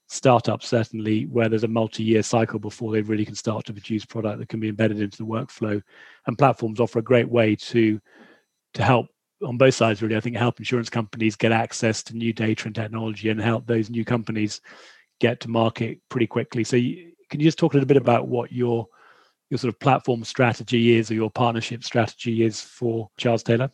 startups 0.08 0.68
certainly 0.68 1.24
where 1.24 1.48
there's 1.48 1.64
a 1.64 1.68
multi-year 1.68 2.22
cycle 2.22 2.60
before 2.60 2.92
they 2.92 3.00
really 3.00 3.24
can 3.24 3.34
start 3.34 3.64
to 3.64 3.72
produce 3.72 4.04
product 4.04 4.38
that 4.38 4.48
can 4.48 4.60
be 4.60 4.68
embedded 4.68 5.00
into 5.00 5.16
the 5.16 5.26
workflow 5.26 5.82
and 6.28 6.38
platforms 6.38 6.78
offer 6.78 7.00
a 7.00 7.02
great 7.02 7.28
way 7.28 7.56
to 7.56 8.00
to 8.72 8.84
help 8.84 9.08
on 9.42 9.58
both 9.58 9.74
sides 9.74 10.02
really 10.02 10.16
i 10.16 10.20
think 10.20 10.36
help 10.36 10.58
insurance 10.58 10.88
companies 10.88 11.36
get 11.36 11.52
access 11.52 12.02
to 12.02 12.16
new 12.16 12.32
data 12.32 12.66
and 12.66 12.74
technology 12.74 13.28
and 13.28 13.40
help 13.40 13.66
those 13.66 13.90
new 13.90 14.04
companies 14.04 14.60
get 15.20 15.40
to 15.40 15.48
market 15.48 16.00
pretty 16.08 16.26
quickly 16.26 16.64
so 16.64 16.76
you, 16.76 17.12
can 17.30 17.40
you 17.40 17.46
just 17.46 17.58
talk 17.58 17.72
a 17.72 17.76
little 17.76 17.86
bit 17.86 17.96
about 17.96 18.28
what 18.28 18.52
your 18.52 18.86
your 19.50 19.58
sort 19.58 19.72
of 19.72 19.78
platform 19.78 20.24
strategy 20.24 20.96
is 20.96 21.10
or 21.10 21.14
your 21.14 21.30
partnership 21.30 21.84
strategy 21.84 22.44
is 22.44 22.60
for 22.60 23.10
charles 23.16 23.42
taylor 23.42 23.70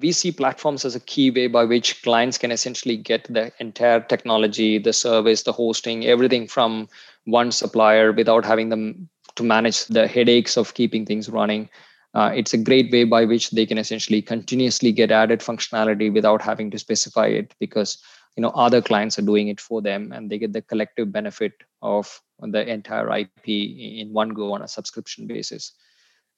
we 0.00 0.12
see 0.12 0.30
platforms 0.30 0.84
as 0.84 0.94
a 0.94 1.00
key 1.00 1.30
way 1.30 1.48
by 1.48 1.64
which 1.64 2.02
clients 2.02 2.38
can 2.38 2.52
essentially 2.52 2.96
get 2.96 3.24
the 3.24 3.52
entire 3.58 4.00
technology, 4.00 4.78
the 4.78 4.92
service, 4.92 5.42
the 5.42 5.52
hosting, 5.52 6.06
everything 6.06 6.46
from 6.46 6.88
one 7.24 7.50
supplier 7.50 8.12
without 8.12 8.44
having 8.44 8.68
them 8.68 9.08
to 9.34 9.42
manage 9.42 9.86
the 9.86 10.06
headaches 10.06 10.56
of 10.56 10.74
keeping 10.74 11.04
things 11.04 11.28
running. 11.28 11.68
Uh, 12.14 12.32
it's 12.34 12.54
a 12.54 12.58
great 12.58 12.90
way 12.90 13.04
by 13.04 13.24
which 13.24 13.50
they 13.50 13.66
can 13.66 13.78
essentially 13.78 14.22
continuously 14.22 14.92
get 14.92 15.10
added 15.10 15.40
functionality 15.40 16.12
without 16.12 16.40
having 16.40 16.70
to 16.70 16.78
specify 16.78 17.26
it 17.26 17.54
because 17.60 17.98
you 18.36 18.42
know 18.42 18.50
other 18.50 18.80
clients 18.80 19.18
are 19.18 19.22
doing 19.22 19.48
it 19.48 19.60
for 19.60 19.82
them 19.82 20.10
and 20.12 20.30
they 20.30 20.38
get 20.38 20.52
the 20.52 20.62
collective 20.62 21.12
benefit 21.12 21.52
of 21.82 22.20
the 22.40 22.66
entire 22.66 23.10
ip 23.18 23.48
in 23.48 24.12
one 24.12 24.30
go 24.30 24.52
on 24.52 24.62
a 24.62 24.68
subscription 24.68 25.26
basis. 25.26 25.72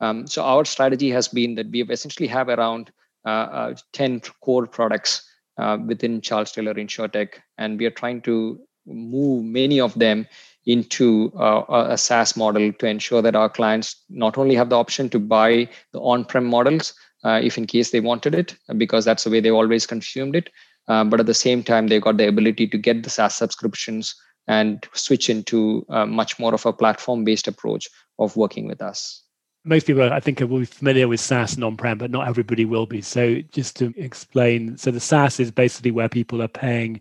Um, 0.01 0.27
so 0.27 0.43
our 0.43 0.65
strategy 0.65 1.11
has 1.11 1.29
been 1.29 1.55
that 1.57 1.71
we 1.71 1.83
essentially 1.83 2.27
have 2.29 2.49
around 2.49 2.91
uh, 3.27 3.29
uh, 3.29 3.75
10 3.93 4.23
core 4.41 4.67
products 4.67 5.29
uh, 5.59 5.77
within 5.87 6.23
Charles 6.23 6.53
Taylor 6.53 6.75
InsurTech, 6.75 7.35
and 7.59 7.79
we 7.79 7.85
are 7.85 7.91
trying 7.91 8.23
to 8.23 8.59
move 8.87 9.45
many 9.45 9.79
of 9.79 9.93
them 9.95 10.27
into 10.67 11.33
uh, 11.37 11.65
a 11.69 11.97
SaaS 11.97 12.37
model 12.37 12.73
to 12.73 12.87
ensure 12.87 13.23
that 13.23 13.37
our 13.37 13.49
clients 13.49 13.97
not 14.09 14.37
only 14.37 14.55
have 14.55 14.69
the 14.69 14.77
option 14.77 15.09
to 15.11 15.19
buy 15.19 15.69
the 15.93 16.01
on-prem 16.01 16.45
models 16.45 16.95
uh, 17.25 17.41
if 17.43 17.59
in 17.59 17.67
case 17.67 17.91
they 17.91 18.01
wanted 18.01 18.35
it, 18.35 18.57
because 18.77 19.05
that's 19.05 19.25
the 19.25 19.31
way 19.31 19.41
they 19.41 19.51
always 19.51 19.87
consumed 19.87 20.35
it, 20.35 20.49
uh, 20.89 21.05
but 21.05 21.21
at 21.21 21.27
the 21.27 21.35
same 21.35 21.63
time 21.63 21.89
they 21.89 22.01
got 22.01 22.17
the 22.17 22.29
ability 22.29 22.67
to 22.67 22.79
get 22.79 23.03
the 23.03 23.11
SaaS 23.11 23.35
subscriptions 23.35 24.15
and 24.49 24.87
switch 24.95 25.29
into 25.29 25.85
much 26.09 26.39
more 26.39 26.55
of 26.55 26.65
a 26.67 26.73
platform-based 26.73 27.47
approach 27.47 27.87
of 28.19 28.37
working 28.37 28.67
with 28.67 28.81
us 28.83 29.23
most 29.65 29.87
people 29.87 30.13
I 30.13 30.21
think 30.21 30.41
will 30.41 30.61
be 30.61 30.65
familiar 30.65 31.09
with 31.09 31.21
SaaS 31.21 31.55
and 31.55 31.65
on-prem, 31.65 31.99
but 31.99 32.11
not 32.11 32.29
everybody 32.29 32.65
will 32.65 32.87
be. 32.87 33.03
So 33.03 33.41
just 33.53 33.77
to 33.77 33.93
explain, 33.97 34.77
so 34.79 34.91
the 34.91 35.01
SaaS 35.01 35.39
is 35.41 35.51
basically 35.51 35.91
where 35.91 36.09
people 36.09 36.43
are 36.43 36.49
paying 36.49 37.01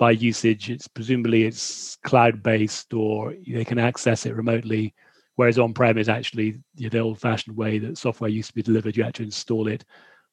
by 0.00 0.10
usage. 0.12 0.70
It's 0.70 0.88
presumably 0.88 1.44
it's 1.44 1.96
cloud-based 2.04 2.94
or 2.94 3.34
they 3.46 3.66
can 3.66 3.78
access 3.78 4.24
it 4.24 4.34
remotely. 4.34 4.94
Whereas 5.36 5.58
on-prem 5.58 5.98
is 5.98 6.08
actually 6.08 6.58
the 6.74 6.98
old-fashioned 6.98 7.56
way 7.56 7.78
that 7.78 7.98
software 7.98 8.30
used 8.30 8.48
to 8.48 8.54
be 8.54 8.62
delivered. 8.62 8.96
You 8.96 9.04
had 9.04 9.14
to 9.14 9.22
install 9.22 9.68
it 9.68 9.84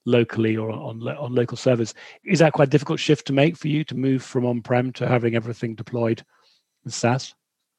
locally 0.06 0.56
or 0.56 0.72
on 0.72 1.06
on 1.06 1.36
local 1.36 1.58
servers. 1.58 1.94
Is 2.24 2.40
that 2.40 2.54
quite 2.54 2.70
a 2.70 2.72
difficult 2.72 3.00
shift 3.00 3.28
to 3.28 3.34
make 3.34 3.58
for 3.58 3.68
you 3.68 3.84
to 3.84 3.96
move 3.96 4.24
from 4.24 4.46
on-prem 4.46 4.94
to 4.94 5.08
having 5.08 5.36
everything 5.36 5.76
deployed 5.76 6.24
in 6.86 6.92
SaaS? 6.92 7.36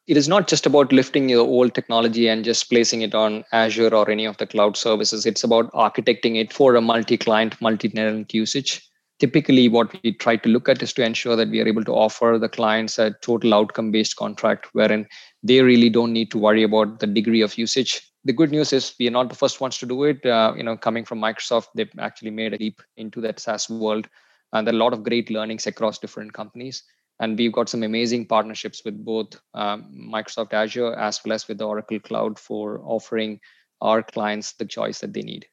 it 0.09 0.17
is 0.17 0.27
not 0.27 0.49
just 0.49 0.65
about 0.65 0.91
lifting 0.91 1.29
your 1.29 1.47
old 1.47 1.75
technology 1.75 2.29
and 2.29 2.43
just 2.43 2.71
placing 2.71 3.03
it 3.03 3.15
on 3.15 3.45
Azure 3.53 3.95
or 3.95 4.11
any 4.11 4.25
of 4.25 4.39
the 4.39 4.47
cloud 4.47 4.75
services. 4.75 5.27
It's 5.27 5.45
about 5.45 5.71
architecting 5.73 6.41
it 6.41 6.51
for 6.51 6.77
a 6.77 6.81
multi-client, 6.81 7.61
multi-tenant 7.61 8.33
usage. 8.33 8.88
Typically, 9.19 9.69
what 9.69 9.93
we 10.03 10.13
try 10.13 10.37
to 10.37 10.49
look 10.49 10.69
at 10.69 10.83
is 10.83 10.93
to 10.93 11.05
ensure 11.05 11.35
that 11.35 11.49
we 11.49 11.61
are 11.61 11.67
able 11.67 11.85
to 11.85 11.93
offer 11.93 12.39
the 12.41 12.49
clients 12.49 12.99
a 12.99 13.11
total 13.21 13.53
outcome-based 13.53 14.17
contract 14.17 14.69
wherein 14.73 15.07
they 15.43 15.61
really 15.61 15.91
don't 15.91 16.13
need 16.13 16.31
to 16.31 16.39
worry 16.39 16.63
about 16.63 17.01
the 17.01 17.07
degree 17.07 17.41
of 17.41 17.59
usage. 17.59 18.01
The 18.25 18.33
good 18.33 18.51
news 18.51 18.73
is 18.73 18.95
we 18.99 19.09
are 19.09 19.13
not 19.13 19.29
the 19.29 19.35
first 19.35 19.61
ones 19.61 19.79
to 19.79 19.87
do 19.87 20.05
it. 20.05 20.25
Uh, 20.25 20.55
you 20.57 20.63
know, 20.63 20.77
coming 20.77 21.05
from 21.05 21.21
Microsoft, 21.21 21.69
they've 21.75 21.91
actually 21.99 22.31
made 22.31 22.55
a 22.55 22.59
leap 22.59 22.81
into 22.97 23.21
that 23.23 23.41
SaaS 23.41 23.69
world, 23.69 24.09
and 24.53 24.67
there 24.67 24.75
are 24.75 24.77
a 24.77 24.81
lot 24.81 24.93
of 24.93 25.03
great 25.03 25.31
learnings 25.31 25.67
across 25.67 25.99
different 25.99 26.33
companies 26.33 26.85
and 27.21 27.37
we've 27.37 27.53
got 27.53 27.69
some 27.69 27.83
amazing 27.83 28.27
partnerships 28.27 28.83
with 28.85 29.05
both 29.05 29.41
um, 29.55 30.09
microsoft 30.13 30.53
azure 30.53 30.95
as 30.95 31.21
well 31.25 31.33
as 31.33 31.49
with 31.49 31.59
the 31.59 31.67
oracle 31.67 31.99
cloud 32.01 32.39
for 32.39 32.81
offering 32.85 33.41
our 33.81 34.03
clients 34.03 34.53
the 34.55 34.65
choice 34.65 35.01
that 35.01 35.13
they 35.13 35.23
need 35.23 35.47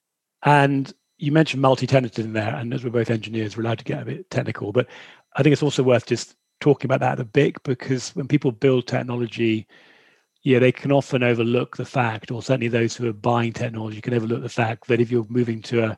and 0.44 0.94
you 1.18 1.32
mentioned 1.32 1.62
multi-tenanted 1.62 2.26
in 2.26 2.34
there 2.34 2.56
and 2.56 2.74
as 2.74 2.84
we're 2.84 2.90
both 2.90 3.10
engineers 3.10 3.56
we're 3.56 3.64
allowed 3.64 3.80
to 3.80 3.86
get 3.86 4.02
a 4.02 4.06
bit 4.06 4.30
technical 4.30 4.72
but 4.72 4.88
i 5.36 5.44
think 5.44 5.54
it's 5.54 5.64
also 5.64 5.84
worth 5.84 6.06
just 6.06 6.36
talking 6.60 6.88
about 6.88 7.00
that 7.00 7.20
a 7.20 7.26
bit 7.26 7.62
because 7.64 8.16
when 8.16 8.28
people 8.28 8.52
build 8.52 8.88
technology 8.88 9.68
yeah 10.44 10.60
they 10.60 10.72
can 10.72 10.92
often 10.92 11.24
overlook 11.24 11.78
the 11.78 11.86
fact 11.86 12.32
or 12.32 12.42
certainly 12.42 12.68
those 12.68 12.96
who 12.96 13.08
are 13.08 13.14
buying 13.14 13.54
technology 13.54 14.02
can 14.02 14.14
overlook 14.14 14.42
the 14.42 14.50
fact 14.50 14.88
that 14.88 15.00
if 15.00 15.12
you're 15.12 15.26
moving 15.30 15.62
to 15.62 15.84
a 15.84 15.98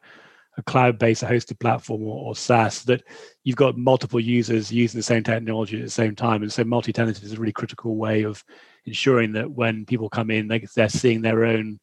a 0.58 0.64
cloud-based 0.64 1.24
a 1.24 1.26
hosted 1.26 1.60
platform 1.60 2.02
or, 2.04 2.30
or, 2.30 2.36
SaaS 2.36 2.84
that 2.86 3.04
you've 3.44 3.56
got 3.56 3.78
multiple 3.78 4.20
users 4.20 4.72
using 4.72 4.98
the 4.98 5.04
same 5.04 5.24
technology 5.24 5.78
at 5.78 5.84
the 5.84 5.90
same 5.90 6.16
time. 6.16 6.42
And 6.42 6.52
so 6.52 6.64
multi-tenanted 6.64 7.24
is 7.24 7.34
a 7.34 7.38
really 7.38 7.52
critical 7.52 7.96
way 7.96 8.24
of 8.24 8.44
ensuring 8.86 9.34
that 9.34 9.52
when 9.52 9.86
people 9.86 10.10
come 10.10 10.32
in, 10.32 10.48
they, 10.48 10.66
they're 10.76 10.90
seeing 10.90 11.22
their 11.22 11.46
own 11.46 11.80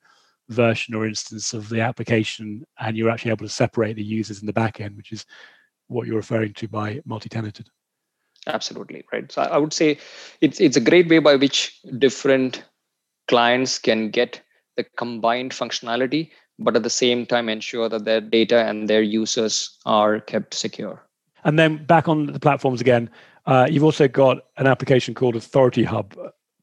version 0.49 0.95
or 0.95 1.07
instance 1.07 1.53
of 1.53 1.69
the 1.69 1.81
application, 1.81 2.65
and 2.81 2.97
you're 2.97 3.11
actually 3.11 3.31
able 3.31 3.47
to 3.47 3.53
separate 3.53 3.97
the 3.97 4.05
users 4.05 4.41
in 4.41 4.47
the 4.47 4.53
back 4.53 4.81
end, 4.81 4.97
which 4.97 5.13
is 5.13 5.25
what 5.89 6.07
you're 6.07 6.17
referring 6.17 6.53
to 6.55 6.69
by 6.69 7.01
multi-tenanted. 7.05 7.69
Absolutely 8.47 9.05
right. 9.13 9.31
So 9.33 9.43
I 9.43 9.57
would 9.57 9.73
say 9.73 9.99
it's 10.41 10.61
it's 10.61 10.77
a 10.77 10.81
great 10.81 11.09
way 11.09 11.19
by 11.19 11.37
which 11.37 11.81
different 11.99 12.63
clients 13.27 13.79
can 13.79 14.11
get 14.11 14.43
the 14.77 14.85
combined 14.97 15.53
functionality 15.53 16.31
but 16.59 16.77
at 16.77 16.83
the 16.83 16.91
same 16.91 17.27
time 17.27 17.49
ensure 17.49 17.89
that 17.89 18.05
their 18.05 18.21
data 18.21 18.65
and 18.65 18.89
their 18.89 19.03
users 19.03 19.77
are 19.87 20.21
kept 20.21 20.55
secure. 20.55 21.05
And 21.45 21.59
then 21.59 21.85
back 21.85 22.09
on 22.09 22.27
the 22.27 22.41
platforms 22.41 22.81
again, 22.81 23.11
uh, 23.47 23.67
you've 23.71 23.85
also 23.85 24.09
got 24.09 24.39
an 24.57 24.67
application 24.67 25.15
called 25.15 25.37
Authority 25.37 25.85
Hub. 25.85 26.15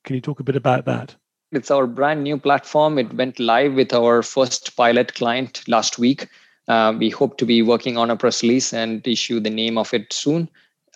Can 0.04 0.16
you 0.16 0.22
talk 0.22 0.40
a 0.40 0.44
bit 0.44 0.56
about 0.56 0.86
that? 0.86 1.16
It's 1.52 1.70
our 1.70 1.86
brand 1.86 2.24
new 2.24 2.38
platform. 2.38 2.98
It 2.98 3.14
went 3.14 3.38
live 3.38 3.74
with 3.74 3.94
our 3.94 4.24
first 4.24 4.78
pilot 4.78 5.14
client 5.16 5.68
last 5.68 6.00
week. 6.00 6.30
Uh, 6.70 6.96
we 6.98 7.10
hope 7.10 7.38
to 7.40 7.46
be 7.46 7.62
working 7.62 7.98
on 7.98 8.10
a 8.10 8.16
press 8.16 8.42
release 8.42 8.74
and 8.74 9.06
issue 9.06 9.42
the 9.42 9.50
name 9.50 9.78
of 9.78 9.94
it 9.94 10.14
soon. 10.14 10.48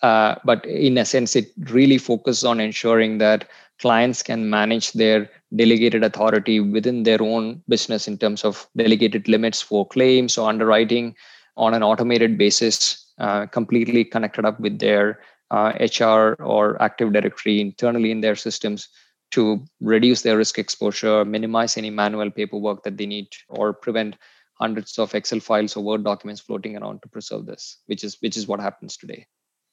Uh, 0.02 0.36
but 0.46 0.66
in 0.66 0.98
a 0.98 1.04
sense, 1.04 1.36
it 1.36 1.52
really 1.72 1.98
focuses 1.98 2.46
on 2.46 2.62
ensuring 2.62 3.18
that 3.18 3.50
clients 3.80 4.24
can 4.24 4.50
manage 4.50 4.94
their 4.94 5.30
delegated 5.54 6.06
authority 6.06 6.62
within 6.62 7.04
their 7.04 7.22
own 7.22 7.62
business 7.68 8.08
in 8.08 8.18
terms 8.18 8.46
of 8.46 8.66
delegated 8.78 9.28
limits 9.28 9.62
for 9.62 9.86
claims 9.86 10.38
or 10.38 10.48
underwriting 10.48 11.14
on 11.58 11.74
an 11.74 11.84
automated 11.84 12.38
basis, 12.38 13.12
uh, 13.18 13.46
completely 13.48 14.06
connected 14.06 14.46
up 14.46 14.58
with 14.62 14.80
their 14.80 15.20
uh, 15.52 15.74
HR 15.80 16.42
or 16.42 16.82
Active 16.82 17.12
Directory 17.12 17.60
internally 17.60 18.12
in 18.12 18.22
their 18.22 18.38
systems 18.38 18.88
to 19.32 19.64
reduce 19.82 20.22
their 20.22 20.38
risk 20.38 20.58
exposure, 20.60 21.26
minimize 21.26 21.78
any 21.78 21.90
manual 21.90 22.32
paperwork 22.32 22.84
that 22.84 22.98
they 22.98 23.06
need, 23.06 23.28
or 23.50 23.74
prevent 23.74 24.18
hundreds 24.54 24.98
of 24.98 25.14
Excel 25.14 25.40
files 25.40 25.76
or 25.76 25.84
Word 25.84 26.04
documents 26.04 26.42
floating 26.42 26.78
around 26.78 27.02
to 27.02 27.10
preserve 27.10 27.46
this, 27.46 27.80
which 27.88 28.04
is 28.04 28.18
which 28.22 28.38
is 28.38 28.48
what 28.48 28.60
happens 28.60 28.98
today. 28.98 29.26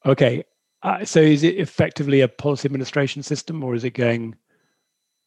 Okay, 0.05 0.45
uh, 0.83 1.05
so 1.05 1.21
is 1.21 1.43
it 1.43 1.59
effectively 1.59 2.21
a 2.21 2.29
policy 2.29 2.67
administration 2.67 3.23
system, 3.23 3.63
or 3.63 3.75
is 3.75 3.85
it 3.85 3.95
going 3.95 4.35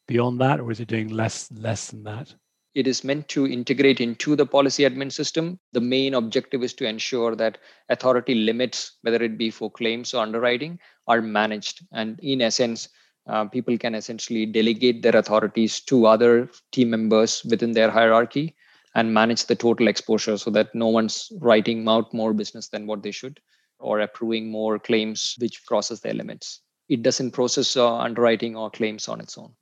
beyond 0.07 0.41
that, 0.41 0.59
or 0.59 0.71
is 0.71 0.79
it 0.79 0.87
doing 0.87 1.09
less 1.09 1.49
less 1.51 1.91
than 1.91 2.03
that? 2.03 2.33
it 2.75 2.87
is 2.87 3.05
meant 3.05 3.27
to 3.29 3.47
integrate 3.47 4.01
into 4.01 4.35
the 4.35 4.45
policy 4.45 4.83
admin 4.83 5.11
system. 5.11 5.57
The 5.71 5.79
main 5.79 6.13
objective 6.13 6.61
is 6.61 6.73
to 6.73 6.85
ensure 6.85 7.33
that 7.37 7.57
authority 7.87 8.35
limits, 8.35 8.97
whether 9.01 9.23
it 9.23 9.37
be 9.37 9.49
for 9.49 9.71
claims 9.71 10.13
or 10.13 10.21
underwriting, 10.21 10.79
are 11.07 11.21
managed. 11.21 11.85
And 11.93 12.19
in 12.21 12.41
essence, 12.41 12.89
uh, 13.27 13.45
people 13.45 13.77
can 13.77 13.95
essentially 13.95 14.45
delegate 14.45 15.01
their 15.01 15.15
authorities 15.15 15.79
to 15.81 16.05
other 16.05 16.49
team 16.71 16.89
members 16.89 17.43
within 17.45 17.71
their 17.71 17.89
hierarchy 17.89 18.55
and 18.93 19.13
manage 19.13 19.45
the 19.45 19.55
total 19.55 19.87
exposure 19.87 20.37
so 20.37 20.49
that 20.51 20.73
no 20.73 20.87
one's 20.87 21.31
writing 21.39 21.87
out 21.87 22.13
more 22.13 22.33
business 22.33 22.69
than 22.69 22.87
what 22.87 23.03
they 23.03 23.11
should 23.11 23.39
or 23.79 23.99
approving 23.99 24.49
more 24.49 24.79
claims 24.79 25.35
which 25.39 25.65
crosses 25.65 26.01
their 26.01 26.13
limits. 26.13 26.61
It 26.87 27.01
doesn't 27.01 27.31
process 27.31 27.75
uh, 27.75 27.97
underwriting 27.97 28.55
or 28.55 28.69
claims 28.69 29.07
on 29.07 29.19
its 29.19 29.37
own. 29.37 29.53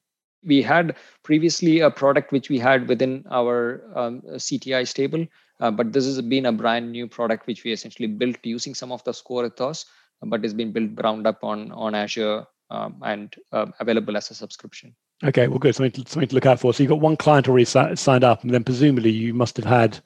We 0.46 0.62
had 0.62 0.98
previously 1.24 1.80
a 1.80 1.90
product 1.90 2.34
which 2.34 2.50
we 2.50 2.60
had 2.60 2.88
within 2.90 3.24
our 3.32 3.82
um, 3.96 4.22
CTI 4.22 4.86
stable, 4.88 5.26
uh, 5.62 5.72
but 5.72 5.94
this 5.94 6.06
has 6.06 6.22
been 6.22 6.46
a 6.46 6.52
brand 6.52 6.92
new 6.92 7.08
product 7.08 7.48
which 7.48 7.64
we 7.64 7.72
essentially 7.72 8.10
built 8.10 8.36
using 8.44 8.76
some 8.76 8.92
of 8.92 9.04
the 9.06 9.14
score 9.14 9.46
ethos, 9.46 9.86
but 10.22 10.44
it's 10.44 10.54
been 10.54 10.74
built 10.74 10.96
ground 10.96 11.26
up 11.26 11.44
on 11.44 11.72
on 11.72 11.96
Azure 11.96 12.46
um, 12.74 12.96
and 13.04 13.36
uh, 13.52 13.68
available 13.80 14.18
as 14.18 14.32
a 14.32 14.36
subscription. 14.36 14.94
Okay, 15.24 15.48
well, 15.48 15.60
good. 15.60 15.76
Something 15.76 16.04
to, 16.04 16.12
something 16.12 16.28
to 16.28 16.36
look 16.36 16.46
out 16.46 16.60
for. 16.60 16.74
So 16.74 16.84
you've 16.84 16.90
got 16.90 17.00
one 17.00 17.16
client 17.16 17.48
already 17.48 17.66
si- 17.66 17.96
signed 17.96 18.24
up, 18.24 18.44
and 18.44 18.54
then 18.54 18.64
presumably 18.64 19.12
you 19.12 19.34
must 19.34 19.56
have 19.58 19.66
had 19.66 20.00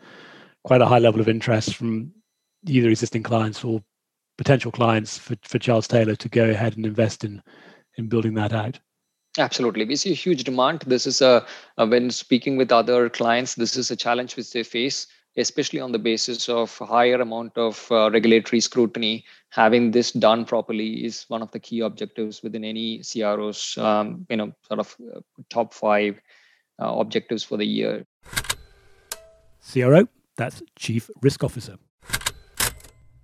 quite 0.64 0.82
a 0.82 0.86
high 0.86 1.00
level 1.00 1.22
of 1.22 1.30
interest 1.30 1.76
from 1.76 2.12
either 2.66 2.90
existing 2.90 3.24
clients 3.24 3.64
or 3.64 3.82
potential 4.38 4.72
clients 4.72 5.18
for, 5.18 5.36
for 5.44 5.58
Charles 5.58 5.88
Taylor 5.88 6.16
to 6.16 6.30
go 6.30 6.50
ahead 6.50 6.76
and 6.76 6.86
invest 6.86 7.24
in 7.24 7.42
in 7.96 8.08
building 8.08 8.36
that 8.36 8.54
out. 8.54 8.80
Absolutely, 9.40 9.86
we 9.86 9.96
see 9.96 10.12
a 10.12 10.16
huge 10.16 10.44
demand. 10.44 10.82
This 10.86 11.08
is 11.08 11.22
a, 11.22 11.46
a 11.78 11.88
when 11.88 12.12
speaking 12.12 12.58
with 12.58 12.72
other 12.72 13.10
clients, 13.10 13.56
this 13.56 13.76
is 13.76 13.90
a 13.90 13.96
challenge 13.96 14.36
which 14.36 14.52
they 14.52 14.64
face 14.64 15.08
especially 15.38 15.80
on 15.80 15.92
the 15.92 16.00
basis 16.00 16.50
of 16.50 16.76
higher 16.80 17.22
amount 17.22 17.58
of 17.58 17.88
uh, 17.92 18.10
regulatory 18.12 18.60
scrutiny 18.60 19.24
having 19.50 19.92
this 19.92 20.12
done 20.12 20.46
properly 20.46 21.06
is 21.06 21.26
one 21.28 21.42
of 21.42 21.52
the 21.52 21.60
key 21.60 21.80
objectives 21.82 22.44
within 22.44 22.66
any 22.66 23.02
CRO's, 23.04 23.78
um, 23.78 24.26
you 24.30 24.38
know, 24.38 24.52
sort 24.68 24.80
of 24.80 24.96
uh, 25.16 25.20
top 25.50 25.74
five 25.74 26.20
uh, 26.82 26.94
objectives 26.98 27.44
for 27.44 27.58
the 27.58 27.66
year. 27.66 28.06
CRO, 29.72 30.08
that's 30.36 30.62
Chief 30.78 31.10
Risk 31.22 31.44
Officer. 31.44 31.78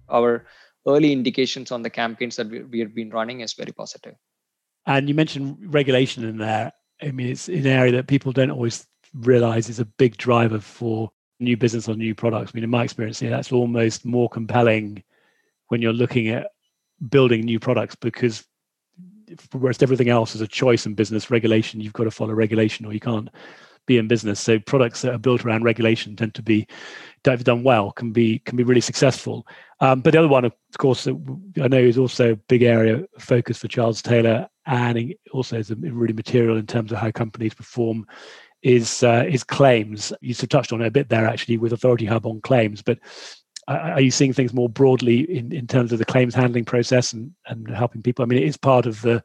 Our 0.10 0.46
early 0.88 1.12
indications 1.12 1.72
on 1.72 1.82
the 1.82 1.89
campaigns 1.89 2.36
that 2.36 2.50
we, 2.50 2.63
we 2.63 2.79
have 2.79 2.93
been 2.93 3.10
running 3.10 3.41
is 3.41 3.53
very 3.53 3.72
positive. 3.72 4.15
And 4.86 5.08
you 5.08 5.15
mentioned 5.15 5.58
regulation 5.74 6.25
in 6.25 6.38
there. 6.38 6.72
I 7.01 7.12
mean, 7.12 7.27
it's 7.27 7.48
an 7.48 7.65
area 7.65 7.93
that 7.93 8.08
people 8.08 8.32
don't 8.32 8.51
always 8.51 8.86
realize 9.13 9.70
is 9.70 9.79
a 9.79 9.86
big 9.86 10.17
driver 10.17 10.60
for 10.60 11.12
new 11.44 11.58
business 11.58 11.88
or 11.88 11.96
new 11.96 12.16
products. 12.16 12.52
I 12.54 12.58
mean, 12.58 12.64
in 12.64 12.70
my 12.70 12.84
experience, 12.84 13.22
yeah, 13.22 13.30
that's 13.30 13.52
almost 13.52 14.06
more 14.06 14.30
compelling 14.30 15.04
when 15.68 15.82
you're 15.82 15.94
looking 15.94 16.30
at 16.30 16.52
building 17.10 17.42
new 17.42 17.60
products 17.60 17.96
because 17.96 18.46
whereas 19.52 19.82
everything 19.82 20.10
else 20.10 20.36
is 20.36 20.42
a 20.42 20.48
choice 20.48 20.86
in 20.86 20.94
business 20.94 21.32
regulation, 21.32 21.82
you've 21.82 21.94
got 21.94 22.04
to 22.04 22.12
follow 22.12 22.34
regulation 22.34 22.86
or 22.86 22.94
you 22.94 23.00
can't 23.00 23.30
be 23.86 23.98
in 23.98 24.08
business. 24.08 24.40
So 24.40 24.60
products 24.60 25.02
that 25.02 25.14
are 25.14 25.20
built 25.20 25.44
around 25.46 25.64
regulation 25.64 26.16
tend 26.16 26.34
to 26.36 26.42
be, 26.42 26.68
done 27.24 27.64
well, 27.64 27.92
can 27.92 28.12
be 28.12 28.40
can 28.40 28.56
be 28.58 28.64
really 28.64 28.82
successful. 28.82 29.48
Um, 29.80 30.02
but 30.02 30.14
the 30.14 30.20
other 30.20 30.28
one, 30.28 30.46
of 30.46 30.54
course, 30.78 31.08
I 31.08 31.68
know 31.68 31.78
is 31.78 31.98
also 31.98 32.34
a 32.34 32.36
big 32.36 32.64
area 32.64 32.98
of 32.98 33.08
focus 33.20 33.58
for 33.58 33.68
Charles 33.68 34.02
Taylor, 34.02 34.48
and 34.66 35.14
also 35.32 35.58
is 35.58 35.72
really 35.72 36.14
material 36.14 36.58
in 36.58 36.68
terms 36.68 36.92
of 36.92 36.98
how 36.98 37.12
companies 37.12 37.54
perform 37.54 38.06
is 38.63 39.03
uh, 39.03 39.25
is 39.27 39.43
claims. 39.43 40.12
You 40.22 40.34
sort 40.34 40.43
of 40.43 40.50
touched 40.50 40.74
on 40.74 40.82
it 40.82 40.88
a 40.88 40.91
bit 40.91 41.10
there 41.10 41.27
actually 41.27 41.58
with 41.58 41.74
Authority 41.74 42.05
Hub 42.05 42.25
on 42.25 42.41
claims, 42.41 42.82
but 42.82 42.98
are 43.67 44.01
you 44.01 44.12
seeing 44.12 44.34
things 44.34 44.53
more 44.53 44.67
broadly 44.67 45.22
in, 45.32 45.53
in 45.53 45.67
terms 45.67 45.93
of 45.93 46.00
the 46.00 46.05
claims 46.05 46.36
handling 46.36 46.65
process 46.65 47.13
and, 47.13 47.32
and 47.48 47.70
helping 47.70 48.01
people? 48.01 48.24
I 48.24 48.25
mean, 48.25 48.39
it 48.41 48.48
is 48.48 48.58
part 48.58 48.86
of 48.86 49.01
the 49.01 49.24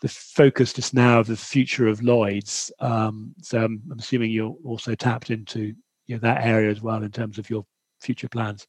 the 0.00 0.08
focus 0.08 0.72
just 0.72 0.94
now 0.94 1.20
of 1.20 1.28
the 1.28 1.36
future 1.36 1.86
of 1.86 2.02
Lloyd's. 2.02 2.72
Um, 2.80 3.34
so 3.40 3.64
I'm, 3.64 3.80
I'm, 3.90 4.00
assuming 4.00 4.32
you're 4.32 4.56
also 4.64 4.96
tapped 4.96 5.30
into 5.30 5.74
you 6.06 6.16
know, 6.16 6.18
that 6.18 6.44
area 6.44 6.72
as 6.72 6.82
well 6.82 7.04
in 7.04 7.12
terms 7.12 7.38
of 7.38 7.48
your 7.48 7.64
future 8.00 8.28
plans. 8.28 8.66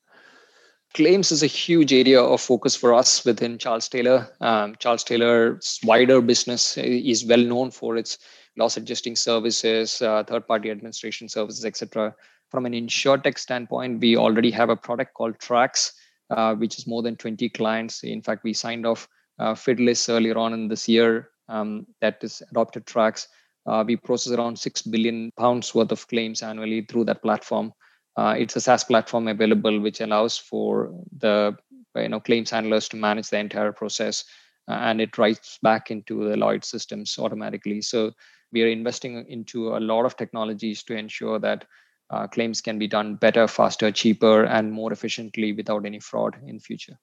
Claims 0.93 1.31
is 1.31 1.41
a 1.41 1.47
huge 1.47 1.91
area 1.91 2.21
of 2.21 2.39
focus 2.39 2.75
for 2.75 2.93
us 2.93 3.25
within 3.25 3.57
Charles 3.57 3.89
Taylor. 3.89 4.29
Um, 4.41 4.75
Charles 4.77 5.03
Taylor's 5.03 5.79
wider 5.83 6.21
business 6.21 6.77
is 6.77 7.25
well 7.25 7.39
known 7.39 7.71
for 7.71 7.97
its 7.97 8.19
loss 8.57 8.77
adjusting 8.77 9.15
services, 9.15 10.01
uh, 10.01 10.23
third 10.23 10.47
party 10.47 10.69
administration 10.69 11.27
services, 11.27 11.65
etc. 11.65 12.15
From 12.49 12.65
an 12.65 12.73
insurtech 12.73 13.37
standpoint, 13.37 13.99
we 13.99 14.15
already 14.15 14.51
have 14.51 14.69
a 14.69 14.75
product 14.75 15.13
called 15.13 15.39
Tracks, 15.39 15.93
uh, 16.29 16.55
which 16.55 16.77
is 16.77 16.87
more 16.87 17.01
than 17.01 17.15
20 17.15 17.49
clients. 17.49 18.03
In 18.03 18.21
fact, 18.21 18.43
we 18.43 18.53
signed 18.53 18.85
off 18.85 19.07
uh, 19.39 19.53
Fidelis 19.53 20.09
earlier 20.09 20.37
on 20.37 20.53
in 20.53 20.67
this 20.67 20.87
year 20.87 21.29
um, 21.49 21.87
that 22.01 22.23
is 22.23 22.41
adopted 22.51 22.85
Tracks. 22.85 23.27
Uh, 23.65 23.83
we 23.85 23.95
process 23.95 24.33
around 24.33 24.59
6 24.59 24.81
billion 24.83 25.31
pounds 25.37 25.73
worth 25.73 25.91
of 25.91 26.07
claims 26.07 26.41
annually 26.41 26.81
through 26.81 27.05
that 27.05 27.21
platform. 27.21 27.73
Uh, 28.15 28.35
it's 28.37 28.55
a 28.55 28.61
SaaS 28.61 28.83
platform 28.83 29.27
available, 29.27 29.79
which 29.79 30.01
allows 30.01 30.37
for 30.37 30.93
the 31.17 31.55
you 31.95 32.09
know 32.09 32.19
claims 32.19 32.49
handlers 32.49 32.87
to 32.89 32.97
manage 32.97 33.29
the 33.29 33.37
entire 33.37 33.71
process, 33.71 34.25
uh, 34.67 34.73
and 34.73 35.01
it 35.01 35.17
writes 35.17 35.57
back 35.63 35.89
into 35.89 36.27
the 36.27 36.37
Lloyd 36.37 36.63
systems 36.63 37.17
automatically. 37.17 37.81
So 37.81 38.11
we 38.53 38.63
are 38.63 38.67
investing 38.67 39.25
into 39.27 39.75
a 39.75 39.79
lot 39.79 40.05
of 40.05 40.15
technologies 40.15 40.83
to 40.83 40.95
ensure 40.95 41.39
that 41.39 41.65
uh, 42.09 42.27
claims 42.27 42.61
can 42.61 42.77
be 42.77 42.87
done 42.87 43.15
better, 43.15 43.47
faster, 43.47 43.91
cheaper, 43.91 44.45
and 44.45 44.71
more 44.71 44.93
efficiently 44.93 45.51
without 45.51 45.85
any 45.85 45.99
fraud 45.99 46.37
in 46.45 46.59
future. 46.59 46.97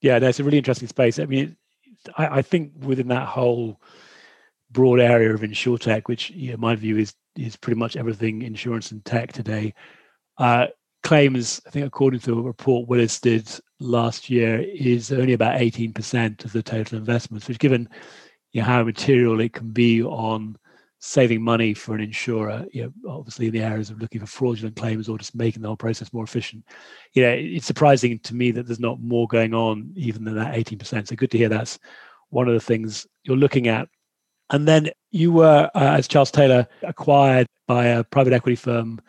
Yeah, 0.00 0.18
that's 0.18 0.40
a 0.40 0.44
really 0.44 0.58
interesting 0.58 0.88
space. 0.88 1.18
I 1.18 1.26
mean, 1.26 1.56
I, 2.16 2.38
I 2.38 2.42
think 2.42 2.72
within 2.78 3.08
that 3.08 3.26
whole 3.26 3.80
broad 4.70 5.00
area 5.00 5.34
of 5.34 5.40
insurtech, 5.40 6.06
which 6.06 6.30
you 6.30 6.52
know, 6.52 6.56
my 6.56 6.74
view 6.74 6.96
is 6.96 7.14
is 7.36 7.56
pretty 7.56 7.78
much 7.78 7.96
everything 7.96 8.42
insurance 8.42 8.90
and 8.90 9.04
tech 9.04 9.32
today. 9.32 9.74
Uh, 10.38 10.66
claims, 11.02 11.60
I 11.66 11.70
think, 11.70 11.86
according 11.86 12.20
to 12.20 12.38
a 12.38 12.42
report 12.42 12.88
Willis 12.88 13.20
did 13.20 13.48
last 13.80 14.28
year, 14.28 14.60
is 14.60 15.12
only 15.12 15.34
about 15.34 15.60
18% 15.60 16.44
of 16.44 16.52
the 16.52 16.62
total 16.62 16.98
investments, 16.98 17.46
which, 17.46 17.58
given 17.58 17.88
you 18.52 18.60
know, 18.60 18.66
how 18.66 18.82
material 18.82 19.40
it 19.40 19.52
can 19.52 19.70
be 19.70 20.02
on 20.02 20.56
saving 21.00 21.42
money 21.42 21.74
for 21.74 21.94
an 21.94 22.00
insurer, 22.00 22.66
you 22.72 22.82
know, 22.82 23.10
obviously 23.10 23.46
in 23.46 23.52
the 23.52 23.62
areas 23.62 23.90
of 23.90 24.00
looking 24.00 24.20
for 24.20 24.26
fraudulent 24.26 24.76
claims 24.76 25.08
or 25.08 25.16
just 25.16 25.34
making 25.34 25.62
the 25.62 25.68
whole 25.68 25.76
process 25.76 26.12
more 26.12 26.24
efficient. 26.24 26.64
You 27.14 27.22
know, 27.22 27.30
it's 27.30 27.66
surprising 27.66 28.18
to 28.20 28.34
me 28.34 28.50
that 28.50 28.66
there's 28.66 28.80
not 28.80 29.00
more 29.00 29.28
going 29.28 29.54
on 29.54 29.92
even 29.94 30.24
than 30.24 30.34
that 30.34 30.54
18%. 30.54 31.06
So 31.06 31.16
good 31.16 31.30
to 31.30 31.38
hear 31.38 31.48
that's 31.48 31.78
one 32.30 32.48
of 32.48 32.54
the 32.54 32.60
things 32.60 33.06
you're 33.22 33.36
looking 33.36 33.68
at. 33.68 33.88
And 34.50 34.66
then 34.66 34.90
you 35.10 35.32
were, 35.32 35.70
uh, 35.74 35.96
as 35.96 36.08
Charles 36.08 36.30
Taylor, 36.30 36.66
acquired 36.82 37.46
by 37.66 37.86
a 37.86 38.04
private 38.04 38.32
equity 38.32 38.56
firm. 38.56 39.00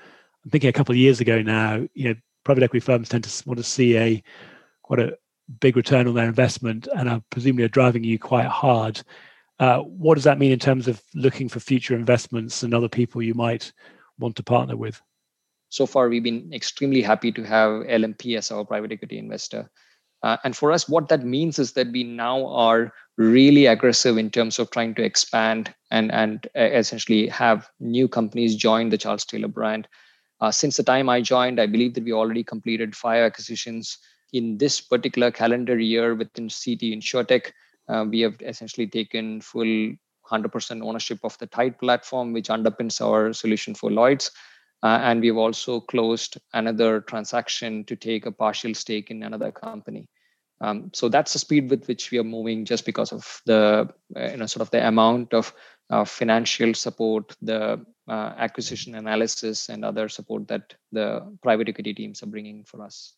I'm 0.43 0.51
thinking 0.51 0.69
a 0.69 0.73
couple 0.73 0.93
of 0.93 0.97
years 0.97 1.21
ago 1.21 1.41
now. 1.41 1.87
You 1.93 2.09
know, 2.09 2.15
private 2.43 2.63
equity 2.63 2.85
firms 2.85 3.09
tend 3.09 3.23
to 3.23 3.47
want 3.47 3.57
to 3.57 3.63
see 3.63 3.97
a 3.97 4.23
quite 4.83 4.99
a 4.99 5.17
big 5.59 5.77
return 5.77 6.07
on 6.07 6.13
their 6.13 6.27
investment, 6.27 6.87
and 6.95 7.09
are 7.09 7.21
presumably 7.29 7.63
are 7.63 7.69
driving 7.69 8.03
you 8.03 8.19
quite 8.19 8.45
hard. 8.45 9.01
Uh, 9.59 9.79
what 9.79 10.15
does 10.15 10.23
that 10.23 10.39
mean 10.39 10.51
in 10.51 10.59
terms 10.59 10.87
of 10.87 11.03
looking 11.13 11.49
for 11.49 11.59
future 11.59 11.95
investments 11.95 12.63
and 12.63 12.73
other 12.73 12.87
people 12.87 13.21
you 13.21 13.33
might 13.33 13.71
want 14.17 14.35
to 14.35 14.43
partner 14.43 14.77
with? 14.77 15.01
So 15.69 15.85
far, 15.85 16.09
we've 16.09 16.23
been 16.23 16.51
extremely 16.53 17.01
happy 17.01 17.31
to 17.31 17.43
have 17.43 17.83
LMP 17.83 18.37
as 18.37 18.51
our 18.51 18.65
private 18.65 18.91
equity 18.91 19.17
investor. 19.17 19.69
Uh, 20.23 20.37
and 20.43 20.55
for 20.55 20.71
us, 20.71 20.89
what 20.89 21.07
that 21.09 21.23
means 21.23 21.59
is 21.59 21.73
that 21.73 21.91
we 21.91 22.03
now 22.03 22.45
are 22.47 22.91
really 23.17 23.67
aggressive 23.67 24.17
in 24.17 24.29
terms 24.29 24.59
of 24.59 24.69
trying 24.71 24.95
to 24.95 25.03
expand 25.03 25.73
and, 25.91 26.11
and 26.11 26.47
uh, 26.57 26.61
essentially 26.61 27.27
have 27.27 27.69
new 27.79 28.07
companies 28.07 28.55
join 28.55 28.89
the 28.89 28.97
Charles 28.97 29.25
Taylor 29.25 29.47
brand. 29.47 29.87
Uh, 30.41 30.51
since 30.51 30.77
the 30.77 30.83
time 30.83 31.09
I 31.09 31.21
joined, 31.21 31.59
I 31.59 31.67
believe 31.67 31.93
that 31.93 32.03
we 32.03 32.13
already 32.13 32.43
completed 32.43 32.95
five 32.95 33.23
acquisitions 33.23 33.97
in 34.33 34.57
this 34.57 34.81
particular 34.81 35.31
calendar 35.31 35.77
year 35.77 36.15
within 36.15 36.45
CT 36.45 36.81
InsurTech 36.81 37.51
uh, 37.89 38.05
we 38.07 38.21
have 38.21 38.35
essentially 38.41 38.87
taken 38.87 39.41
full 39.41 39.93
100% 40.29 40.83
ownership 40.83 41.19
of 41.23 41.37
the 41.39 41.47
Tide 41.47 41.77
platform, 41.79 42.33
which 42.33 42.49
underpins 42.49 43.01
our 43.01 43.33
solution 43.33 43.73
for 43.73 43.91
Lloyd's. 43.91 44.31
Uh, 44.81 44.99
and 45.01 45.21
we've 45.21 45.37
also 45.37 45.81
closed 45.81 46.37
another 46.53 47.01
transaction 47.01 47.83
to 47.85 47.95
take 47.95 48.25
a 48.25 48.31
partial 48.31 48.73
stake 48.73 49.11
in 49.11 49.23
another 49.23 49.51
company. 49.51 50.07
Um, 50.61 50.91
so 50.93 51.09
that's 51.09 51.33
the 51.33 51.39
speed 51.39 51.69
with 51.69 51.87
which 51.87 52.11
we 52.11 52.17
are 52.17 52.23
moving, 52.23 52.65
just 52.65 52.85
because 52.85 53.11
of 53.11 53.41
the 53.45 53.89
uh, 54.15 54.29
you 54.29 54.37
know 54.37 54.45
sort 54.45 54.61
of 54.61 54.71
the 54.71 54.85
amount 54.85 55.33
of 55.33 55.53
uh, 55.89 56.03
financial 56.03 56.73
support, 56.73 57.35
the 57.41 57.85
uh, 58.07 58.33
acquisition 58.37 58.95
analysis, 58.95 59.69
and 59.69 59.85
other 59.85 60.09
support 60.09 60.47
that 60.49 60.73
the 60.91 61.21
private 61.41 61.69
equity 61.69 61.93
teams 61.93 62.21
are 62.23 62.27
bringing 62.27 62.65
for 62.65 62.83
us. 62.83 63.13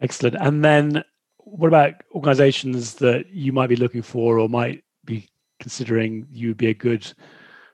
Excellent. 0.00 0.36
And 0.40 0.64
then 0.64 1.04
what 1.50 1.68
about 1.68 1.94
organizations 2.14 2.94
that 2.94 3.28
you 3.30 3.52
might 3.52 3.68
be 3.68 3.76
looking 3.76 4.02
for 4.02 4.38
or 4.38 4.48
might 4.48 4.84
be 5.04 5.28
considering 5.60 6.26
you 6.30 6.48
would 6.48 6.56
be 6.56 6.68
a 6.68 6.74
good 6.74 7.12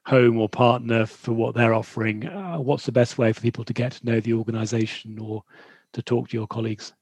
home 0.06 0.38
or 0.38 0.48
partner 0.48 1.06
for 1.06 1.32
what 1.32 1.54
they're 1.54 1.74
offering, 1.74 2.26
uh, 2.26 2.58
what's 2.58 2.87
the 2.87 2.92
best 2.92 3.16
way 3.18 3.32
for 3.32 3.40
people 3.40 3.64
to 3.64 3.72
get 3.72 3.92
to 3.92 4.06
know 4.06 4.20
the 4.20 4.34
organization 4.34 5.18
or 5.18 5.42
to 5.92 6.02
talk 6.02 6.28
to 6.28 6.37
your 6.37 6.46
colleagues? 6.46 6.92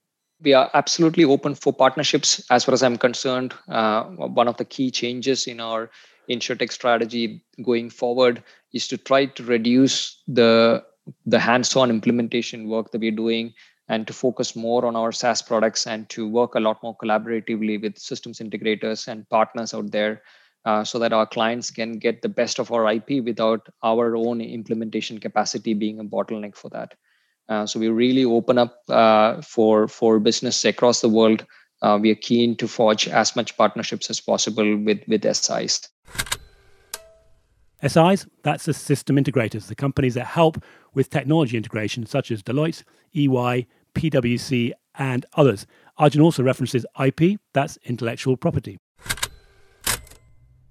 We 0.41 0.55
are 0.55 0.71
absolutely 0.75 1.25
open 1.25 1.55
for 1.55 1.73
partnerships 1.73 2.45
as 2.51 2.65
far 2.65 2.75
as 2.75 2.83
I'm 2.83 2.97
concerned. 2.97 3.55
Uh, 3.69 4.05
one 4.05 4.49
of 4.49 4.57
the 4.57 4.65
key 4.65 4.91
changes 4.91 5.47
in 5.47 5.61
our 5.61 5.91
insurtech 6.29 6.73
strategy 6.73 7.45
going 7.63 7.91
forward 7.91 8.43
is 8.73 8.89
to 8.89 8.97
try 8.97 9.27
to 9.27 9.45
reduce 9.45 10.21
the 10.29 10.85
the 11.27 11.39
hands-on 11.41 11.91
implementation 11.91 12.69
work 12.69 12.93
that 12.93 13.01
we're 13.01 13.11
doing 13.11 13.53
and 13.93 14.07
to 14.07 14.13
focus 14.15 14.57
more 14.57 14.87
on 14.87 14.97
our 14.97 15.13
SaaS 15.13 15.43
products 15.43 15.87
and 15.87 16.09
to 16.09 16.27
work 16.27 16.55
a 16.55 16.61
lot 16.61 16.83
more 16.83 16.97
collaboratively 16.97 17.81
with 17.81 17.99
systems 17.99 18.39
integrators 18.39 19.07
and 19.07 19.29
partners 19.29 19.75
out 19.75 19.91
there 19.91 20.23
uh, 20.65 20.83
so 20.83 20.99
that 20.99 21.13
our 21.13 21.27
clients 21.27 21.71
can 21.71 21.99
get 21.99 22.23
the 22.23 22.29
best 22.29 22.59
of 22.59 22.73
our 22.73 22.91
IP 22.91 23.23
without 23.23 23.69
our 23.83 24.17
own 24.17 24.41
implementation 24.41 25.19
capacity 25.19 25.75
being 25.75 26.01
a 26.01 26.05
bottleneck 26.05 26.57
for 26.57 26.71
that. 26.71 26.95
Uh, 27.51 27.67
so 27.67 27.79
we 27.79 27.89
really 27.89 28.25
open 28.25 28.57
up 28.57 28.79
uh, 28.89 29.43
for 29.43 29.87
for 29.89 30.19
business 30.21 30.65
across 30.65 31.03
the 31.03 31.09
world. 31.09 31.45
Uh, 31.83 31.99
we 32.01 32.11
are 32.11 32.23
keen 32.29 32.57
to 32.57 32.69
forge 32.69 33.09
as 33.09 33.37
much 33.37 33.57
partnerships 33.59 34.09
as 34.09 34.21
possible 34.21 34.77
with 34.79 35.03
with 35.07 35.23
SIs. 35.37 35.87
SIs, 37.87 38.27
that's 38.43 38.65
the 38.65 38.73
system 38.73 39.17
integrators, 39.17 39.67
the 39.67 39.75
companies 39.75 40.15
that 40.15 40.27
help 40.27 40.63
with 40.95 41.11
technology 41.11 41.57
integration, 41.57 42.07
such 42.07 42.31
as 42.31 42.43
Deloitte, 42.43 42.85
EY, 43.15 43.67
PwC, 43.95 44.73
and 44.97 45.27
others. 45.35 45.67
Arjun 45.99 46.21
also 46.21 46.43
references 46.43 46.87
IP, 47.03 47.39
that's 47.53 47.79
intellectual 47.85 48.37
property. 48.37 48.79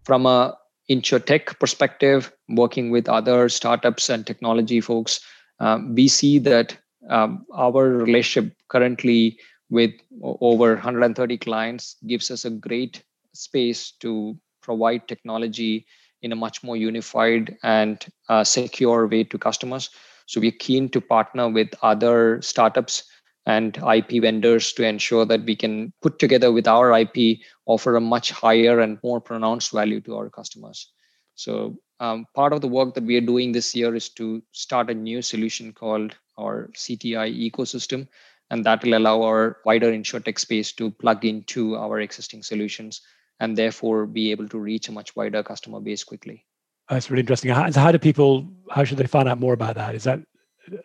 From 0.03 0.25
a 0.25 0.57
insurtech 0.89 1.59
perspective, 1.59 2.31
working 2.49 2.91
with 2.91 3.07
other 3.07 3.49
startups 3.49 4.09
and 4.09 4.25
technology 4.25 4.81
folks, 4.81 5.21
um, 5.59 5.95
we 5.95 6.07
see 6.07 6.39
that 6.39 6.77
um, 7.09 7.45
our 7.53 7.89
relationship 7.89 8.55
currently 8.67 9.39
with 9.69 9.91
over 10.21 10.73
130 10.73 11.37
clients 11.37 11.95
gives 12.05 12.29
us 12.29 12.45
a 12.45 12.49
great 12.49 13.03
space 13.33 13.91
to 13.99 14.37
provide 14.61 15.07
technology 15.07 15.85
in 16.21 16.31
a 16.31 16.35
much 16.35 16.61
more 16.63 16.77
unified 16.77 17.57
and 17.63 18.05
uh, 18.29 18.43
secure 18.43 19.07
way 19.07 19.23
to 19.23 19.37
customers. 19.37 19.89
So 20.25 20.39
we're 20.39 20.51
keen 20.51 20.89
to 20.89 21.01
partner 21.01 21.49
with 21.49 21.69
other 21.81 22.41
startups 22.41 23.03
and 23.45 23.77
IP 23.77 24.21
vendors 24.21 24.71
to 24.73 24.85
ensure 24.85 25.25
that 25.25 25.43
we 25.43 25.55
can 25.55 25.93
put 26.01 26.19
together 26.19 26.51
with 26.51 26.67
our 26.67 26.97
IP 26.97 27.39
offer 27.65 27.95
a 27.95 28.01
much 28.01 28.31
higher 28.31 28.79
and 28.79 28.99
more 29.03 29.19
pronounced 29.19 29.71
value 29.71 29.99
to 30.01 30.15
our 30.15 30.29
customers. 30.29 30.91
So 31.35 31.77
um, 31.99 32.25
part 32.35 32.53
of 32.53 32.61
the 32.61 32.67
work 32.67 32.93
that 32.95 33.03
we 33.03 33.17
are 33.17 33.21
doing 33.21 33.51
this 33.51 33.75
year 33.75 33.95
is 33.95 34.09
to 34.09 34.43
start 34.51 34.89
a 34.89 34.93
new 34.93 35.21
solution 35.21 35.73
called 35.73 36.15
our 36.37 36.69
CTI 36.75 37.51
ecosystem, 37.51 38.07
and 38.49 38.63
that 38.65 38.83
will 38.83 38.97
allow 38.97 39.21
our 39.23 39.57
wider 39.65 39.91
insurtech 39.91 40.37
space 40.37 40.71
to 40.73 40.91
plug 40.91 41.25
into 41.25 41.75
our 41.75 41.99
existing 41.99 42.43
solutions 42.43 43.01
and 43.39 43.57
therefore 43.57 44.05
be 44.05 44.31
able 44.31 44.47
to 44.49 44.59
reach 44.59 44.87
a 44.87 44.91
much 44.91 45.15
wider 45.15 45.41
customer 45.41 45.79
base 45.79 46.03
quickly. 46.03 46.45
That's 46.91 47.09
really 47.09 47.21
interesting. 47.21 47.51
How, 47.51 47.71
how 47.71 47.93
do 47.93 47.97
people? 47.97 48.45
How 48.69 48.83
should 48.83 48.97
they 48.97 49.07
find 49.07 49.29
out 49.29 49.39
more 49.39 49.53
about 49.53 49.75
that? 49.75 49.95
Is 49.95 50.03
that 50.03 50.19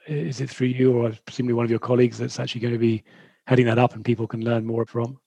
is 0.07 0.41
it 0.41 0.49
through 0.49 0.69
you 0.69 0.97
or 0.97 1.13
presumably 1.27 1.55
one 1.55 1.65
of 1.65 1.71
your 1.71 1.81
colleagues 1.81 2.17
that's 2.17 2.39
actually 2.39 2.61
going 2.61 2.75
to 2.75 2.79
be 2.79 3.03
heading 3.49 3.67
that 3.67 3.79
up 3.79 3.93
and 3.95 4.05
people 4.05 4.29
can 4.29 4.45
learn 4.45 4.65
more 4.65 4.87
from? 4.87 5.19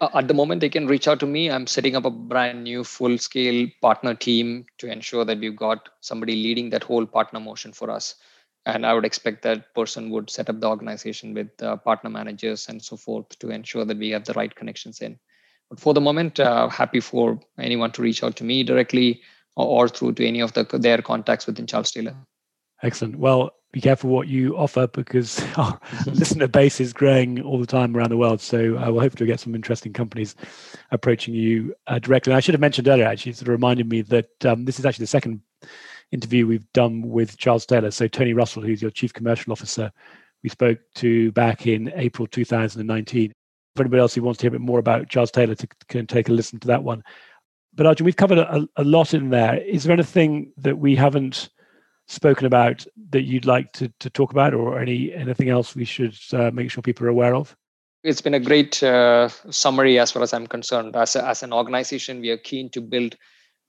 Uh, 0.00 0.08
at 0.14 0.26
the 0.26 0.34
moment, 0.34 0.60
they 0.60 0.68
can 0.68 0.88
reach 0.88 1.06
out 1.06 1.20
to 1.20 1.26
me. 1.26 1.48
I'm 1.48 1.68
setting 1.68 1.94
up 1.94 2.04
a 2.04 2.10
brand 2.10 2.64
new 2.64 2.82
full 2.82 3.18
scale 3.18 3.68
partner 3.80 4.14
team 4.14 4.66
to 4.78 4.90
ensure 4.90 5.24
that 5.24 5.38
we've 5.38 5.56
got 5.56 5.88
somebody 6.00 6.34
leading 6.34 6.70
that 6.70 6.82
whole 6.82 7.06
partner 7.06 7.38
motion 7.38 7.72
for 7.72 7.88
us. 7.88 8.16
And 8.66 8.84
I 8.84 8.94
would 8.94 9.04
expect 9.04 9.42
that 9.42 9.72
person 9.76 10.10
would 10.10 10.28
set 10.28 10.50
up 10.50 10.58
the 10.60 10.68
organization 10.68 11.34
with 11.34 11.50
uh, 11.62 11.76
partner 11.76 12.10
managers 12.10 12.68
and 12.68 12.82
so 12.82 12.96
forth 12.96 13.38
to 13.38 13.50
ensure 13.50 13.84
that 13.84 13.96
we 13.96 14.10
have 14.10 14.24
the 14.24 14.34
right 14.34 14.52
connections 14.52 15.00
in. 15.00 15.20
But 15.70 15.78
for 15.78 15.94
the 15.94 16.00
moment, 16.00 16.40
uh, 16.40 16.68
happy 16.68 16.98
for 16.98 17.38
anyone 17.60 17.92
to 17.92 18.02
reach 18.02 18.24
out 18.24 18.34
to 18.36 18.44
me 18.44 18.64
directly 18.64 19.22
or, 19.56 19.84
or 19.84 19.88
through 19.88 20.12
to 20.14 20.26
any 20.26 20.40
of 20.40 20.52
the, 20.52 20.64
their 20.64 21.02
contacts 21.02 21.46
within 21.46 21.66
Charles 21.66 21.90
Taylor. 21.90 22.14
Excellent. 22.82 23.18
Well, 23.18 23.52
be 23.72 23.80
careful 23.80 24.10
what 24.10 24.28
you 24.28 24.56
offer 24.56 24.86
because 24.86 25.42
our 25.56 25.78
listener 26.06 26.46
base 26.46 26.80
is 26.80 26.92
growing 26.92 27.42
all 27.42 27.58
the 27.58 27.66
time 27.66 27.96
around 27.96 28.10
the 28.10 28.16
world. 28.16 28.40
So 28.40 28.76
I 28.76 28.88
will 28.88 29.00
hope 29.00 29.16
to 29.16 29.26
get 29.26 29.40
some 29.40 29.54
interesting 29.54 29.92
companies 29.92 30.34
approaching 30.92 31.34
you 31.34 31.74
uh, 31.86 31.98
directly. 31.98 32.32
And 32.32 32.36
I 32.36 32.40
should 32.40 32.54
have 32.54 32.60
mentioned 32.60 32.88
earlier, 32.88 33.06
actually, 33.06 33.32
it 33.32 33.36
sort 33.36 33.48
of 33.48 33.52
reminded 33.52 33.88
me 33.88 34.02
that 34.02 34.46
um, 34.46 34.64
this 34.64 34.78
is 34.78 34.86
actually 34.86 35.04
the 35.04 35.08
second 35.08 35.40
interview 36.12 36.46
we've 36.46 36.72
done 36.72 37.02
with 37.08 37.36
Charles 37.36 37.66
Taylor. 37.66 37.90
So 37.90 38.08
Tony 38.08 38.32
Russell, 38.32 38.62
who's 38.62 38.82
your 38.82 38.90
chief 38.90 39.12
commercial 39.12 39.52
officer, 39.52 39.90
we 40.42 40.48
spoke 40.48 40.78
to 40.96 41.32
back 41.32 41.66
in 41.66 41.92
April 41.96 42.26
2019. 42.28 43.32
For 43.74 43.82
anybody 43.82 44.00
else 44.00 44.14
who 44.14 44.22
wants 44.22 44.38
to 44.38 44.44
hear 44.44 44.48
a 44.48 44.52
bit 44.52 44.60
more 44.62 44.78
about 44.78 45.08
Charles 45.08 45.30
Taylor, 45.30 45.54
to, 45.54 45.68
can 45.88 46.06
take 46.06 46.28
a 46.28 46.32
listen 46.32 46.58
to 46.60 46.68
that 46.68 46.82
one. 46.82 47.02
But 47.76 47.86
Arjun, 47.86 48.06
we've 48.06 48.16
covered 48.16 48.38
a, 48.38 48.66
a 48.76 48.84
lot 48.84 49.12
in 49.12 49.30
there. 49.30 49.58
Is 49.58 49.84
there 49.84 49.92
anything 49.92 50.52
that 50.56 50.78
we 50.78 50.96
haven't 50.96 51.50
spoken 52.06 52.46
about 52.46 52.86
that 53.10 53.22
you'd 53.22 53.46
like 53.46 53.72
to, 53.72 53.92
to 54.00 54.08
talk 54.08 54.30
about 54.30 54.54
or 54.54 54.78
any 54.78 55.12
anything 55.12 55.48
else 55.48 55.74
we 55.74 55.84
should 55.84 56.16
uh, 56.32 56.50
make 56.52 56.70
sure 56.70 56.82
people 56.82 57.06
are 57.06 57.10
aware 57.10 57.34
of? 57.34 57.54
It's 58.02 58.20
been 58.20 58.34
a 58.34 58.40
great 58.40 58.82
uh, 58.82 59.28
summary 59.50 59.98
as 59.98 60.12
far 60.12 60.22
as 60.22 60.32
i'm 60.32 60.46
concerned. 60.46 60.96
As, 60.96 61.16
a, 61.16 61.26
as 61.26 61.42
an 61.42 61.52
organization 61.52 62.20
we 62.20 62.30
are 62.30 62.38
keen 62.38 62.70
to 62.70 62.80
build 62.80 63.16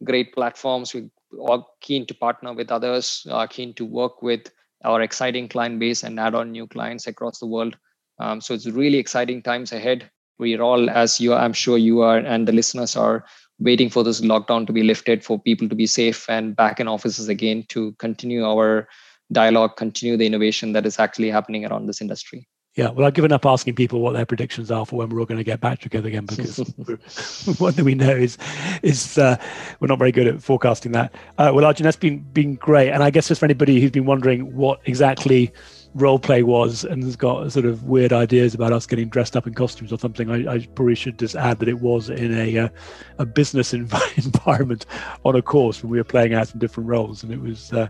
great 0.03 0.33
platforms. 0.33 0.93
We 0.93 1.09
are 1.47 1.65
keen 1.81 2.05
to 2.05 2.13
partner 2.13 2.53
with 2.53 2.71
others 2.71 3.27
are 3.29 3.47
keen 3.47 3.73
to 3.75 3.85
work 3.85 4.21
with 4.21 4.51
our 4.85 5.01
exciting 5.01 5.49
client 5.49 5.79
base 5.79 6.03
and 6.03 6.19
add 6.19 6.35
on 6.35 6.51
new 6.51 6.67
clients 6.67 7.07
across 7.07 7.39
the 7.39 7.47
world. 7.47 7.75
Um, 8.19 8.39
so 8.39 8.53
it's 8.53 8.67
really 8.67 8.99
exciting 8.99 9.41
times 9.41 9.71
ahead. 9.71 10.09
We're 10.39 10.61
all 10.61 10.87
as 10.91 11.19
you 11.19 11.33
i'm 11.33 11.53
sure 11.53 11.79
you 11.79 12.01
are 12.01 12.19
and 12.19 12.47
the 12.47 12.51
listeners 12.51 12.95
are 12.95 13.25
waiting 13.59 13.89
for 13.89 14.03
this 14.03 14.21
lockdown 14.21 14.67
to 14.67 14.73
be 14.73 14.83
lifted 14.83 15.23
for 15.23 15.39
people 15.39 15.67
to 15.69 15.75
be 15.75 15.87
safe 15.87 16.29
and 16.29 16.55
back 16.55 16.79
in 16.79 16.87
offices 16.87 17.27
again 17.27 17.63
to 17.69 17.91
continue 17.93 18.45
our 18.45 18.87
dialogue, 19.31 19.75
continue 19.75 20.15
the 20.15 20.25
innovation 20.25 20.73
that 20.73 20.85
is 20.85 20.99
actually 20.99 21.29
happening 21.29 21.65
around 21.65 21.87
this 21.87 22.01
industry. 22.01 22.47
Yeah, 22.75 22.91
well, 22.91 23.07
I've 23.07 23.15
given 23.15 23.31
up 23.31 23.43
asking 23.43 23.73
people 23.73 24.01
what 24.01 24.13
their 24.13 24.25
predictions 24.27 24.69
are 24.69 24.85
for 24.85 24.97
when 24.97 25.09
we're 25.09 25.19
all 25.19 25.25
going 25.25 25.39
to 25.39 25.43
get 25.43 25.59
back 25.59 25.79
together 25.79 26.09
again 26.09 26.27
because 26.27 26.57
one 27.57 27.73
thing 27.73 27.85
we 27.85 27.95
know 27.95 28.15
is 28.15 28.37
is 28.83 29.17
uh, 29.17 29.35
we're 29.79 29.87
not 29.87 29.97
very 29.97 30.11
good 30.11 30.27
at 30.27 30.43
forecasting 30.43 30.91
that. 30.91 31.11
Uh, 31.39 31.51
well, 31.55 31.65
Arjun, 31.65 31.85
that's 31.85 31.97
been 31.97 32.19
been 32.33 32.53
great, 32.53 32.91
and 32.91 33.01
I 33.01 33.09
guess 33.09 33.29
just 33.29 33.39
for 33.39 33.45
anybody 33.45 33.81
who's 33.81 33.89
been 33.89 34.05
wondering 34.05 34.55
what 34.55 34.79
exactly 34.85 35.51
role 35.95 36.19
play 36.19 36.43
was 36.43 36.83
and 36.83 37.03
has 37.03 37.15
got 37.15 37.51
sort 37.51 37.65
of 37.65 37.83
weird 37.83 38.13
ideas 38.13 38.53
about 38.53 38.73
us 38.73 38.85
getting 38.85 39.09
dressed 39.09 39.35
up 39.35 39.47
in 39.47 39.53
costumes 39.53 39.91
or 39.91 39.97
something, 39.97 40.29
I, 40.29 40.53
I 40.53 40.67
probably 40.75 40.95
should 40.95 41.17
just 41.17 41.35
add 41.35 41.59
that 41.59 41.67
it 41.67 41.79
was 41.79 42.09
in 42.09 42.33
a 42.37 42.57
uh, 42.57 42.69
a 43.17 43.25
business 43.25 43.73
environment 43.73 44.85
on 45.25 45.35
a 45.35 45.41
course 45.41 45.81
when 45.81 45.91
we 45.91 45.97
were 45.97 46.03
playing 46.03 46.33
out 46.33 46.47
some 46.47 46.59
different 46.59 46.89
roles, 46.89 47.23
and 47.23 47.31
it 47.31 47.41
was 47.41 47.73
uh, 47.73 47.87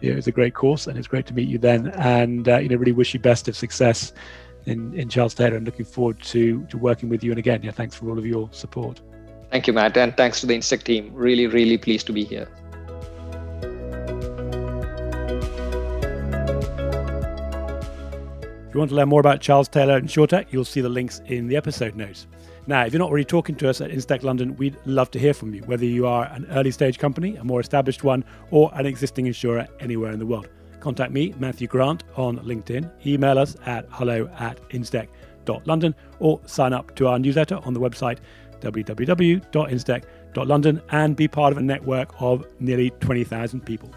yeah, 0.00 0.12
it 0.12 0.16
was 0.16 0.26
a 0.26 0.32
great 0.32 0.54
course, 0.54 0.86
and 0.86 0.98
it's 0.98 1.08
great 1.08 1.26
to 1.26 1.34
meet 1.34 1.48
you 1.48 1.58
then, 1.58 1.88
and 1.88 2.48
uh, 2.48 2.58
you 2.58 2.68
know 2.68 2.76
really 2.76 2.92
wish 2.92 3.14
you 3.14 3.20
best 3.20 3.48
of 3.48 3.56
success 3.56 4.12
in 4.66 4.94
in 4.94 5.08
Charles 5.08 5.34
Taylor, 5.34 5.56
and 5.56 5.66
looking 5.66 5.84
forward 5.84 6.20
to 6.22 6.64
to 6.66 6.78
working 6.78 7.08
with 7.08 7.24
you. 7.24 7.30
And 7.32 7.38
again, 7.38 7.62
yeah, 7.62 7.72
thanks 7.72 7.94
for 7.94 8.08
all 8.10 8.18
of 8.18 8.26
your 8.26 8.48
support. 8.52 9.00
Thank 9.50 9.66
you, 9.66 9.72
Matt, 9.72 9.96
and 9.96 10.16
thanks 10.16 10.40
to 10.40 10.46
the 10.46 10.56
Instech 10.56 10.84
team. 10.84 11.10
Really, 11.12 11.46
really 11.48 11.76
pleased 11.76 12.06
to 12.06 12.12
be 12.12 12.24
here. 12.24 12.48
If 18.70 18.74
you 18.74 18.78
want 18.78 18.90
to 18.90 18.94
learn 18.94 19.08
more 19.08 19.18
about 19.18 19.40
Charles 19.40 19.66
Taylor 19.66 19.96
and 19.96 20.08
InsurTech, 20.08 20.52
you'll 20.52 20.64
see 20.64 20.80
the 20.80 20.88
links 20.88 21.20
in 21.26 21.48
the 21.48 21.56
episode 21.56 21.96
notes. 21.96 22.28
Now, 22.68 22.84
if 22.84 22.92
you're 22.92 23.00
not 23.00 23.08
already 23.08 23.24
talking 23.24 23.56
to 23.56 23.68
us 23.68 23.80
at 23.80 23.90
Instech 23.90 24.22
London, 24.22 24.54
we'd 24.58 24.76
love 24.84 25.10
to 25.10 25.18
hear 25.18 25.34
from 25.34 25.52
you, 25.52 25.62
whether 25.62 25.84
you 25.84 26.06
are 26.06 26.26
an 26.26 26.46
early 26.50 26.70
stage 26.70 26.96
company, 26.96 27.34
a 27.34 27.42
more 27.42 27.58
established 27.58 28.04
one, 28.04 28.24
or 28.52 28.70
an 28.74 28.86
existing 28.86 29.26
insurer 29.26 29.66
anywhere 29.80 30.12
in 30.12 30.20
the 30.20 30.26
world. 30.26 30.48
Contact 30.78 31.10
me, 31.10 31.34
Matthew 31.40 31.66
Grant, 31.66 32.04
on 32.14 32.38
LinkedIn, 32.38 32.88
email 33.04 33.40
us 33.40 33.56
at 33.66 33.86
hello 33.90 34.30
at 34.38 34.60
instech.london, 34.68 35.92
or 36.20 36.40
sign 36.46 36.72
up 36.72 36.94
to 36.94 37.08
our 37.08 37.18
newsletter 37.18 37.58
on 37.64 37.74
the 37.74 37.80
website 37.80 38.18
www.instech.london 38.60 40.82
and 40.90 41.16
be 41.16 41.26
part 41.26 41.50
of 41.50 41.58
a 41.58 41.62
network 41.62 42.14
of 42.20 42.46
nearly 42.60 42.90
20,000 43.00 43.66
people. 43.66 43.90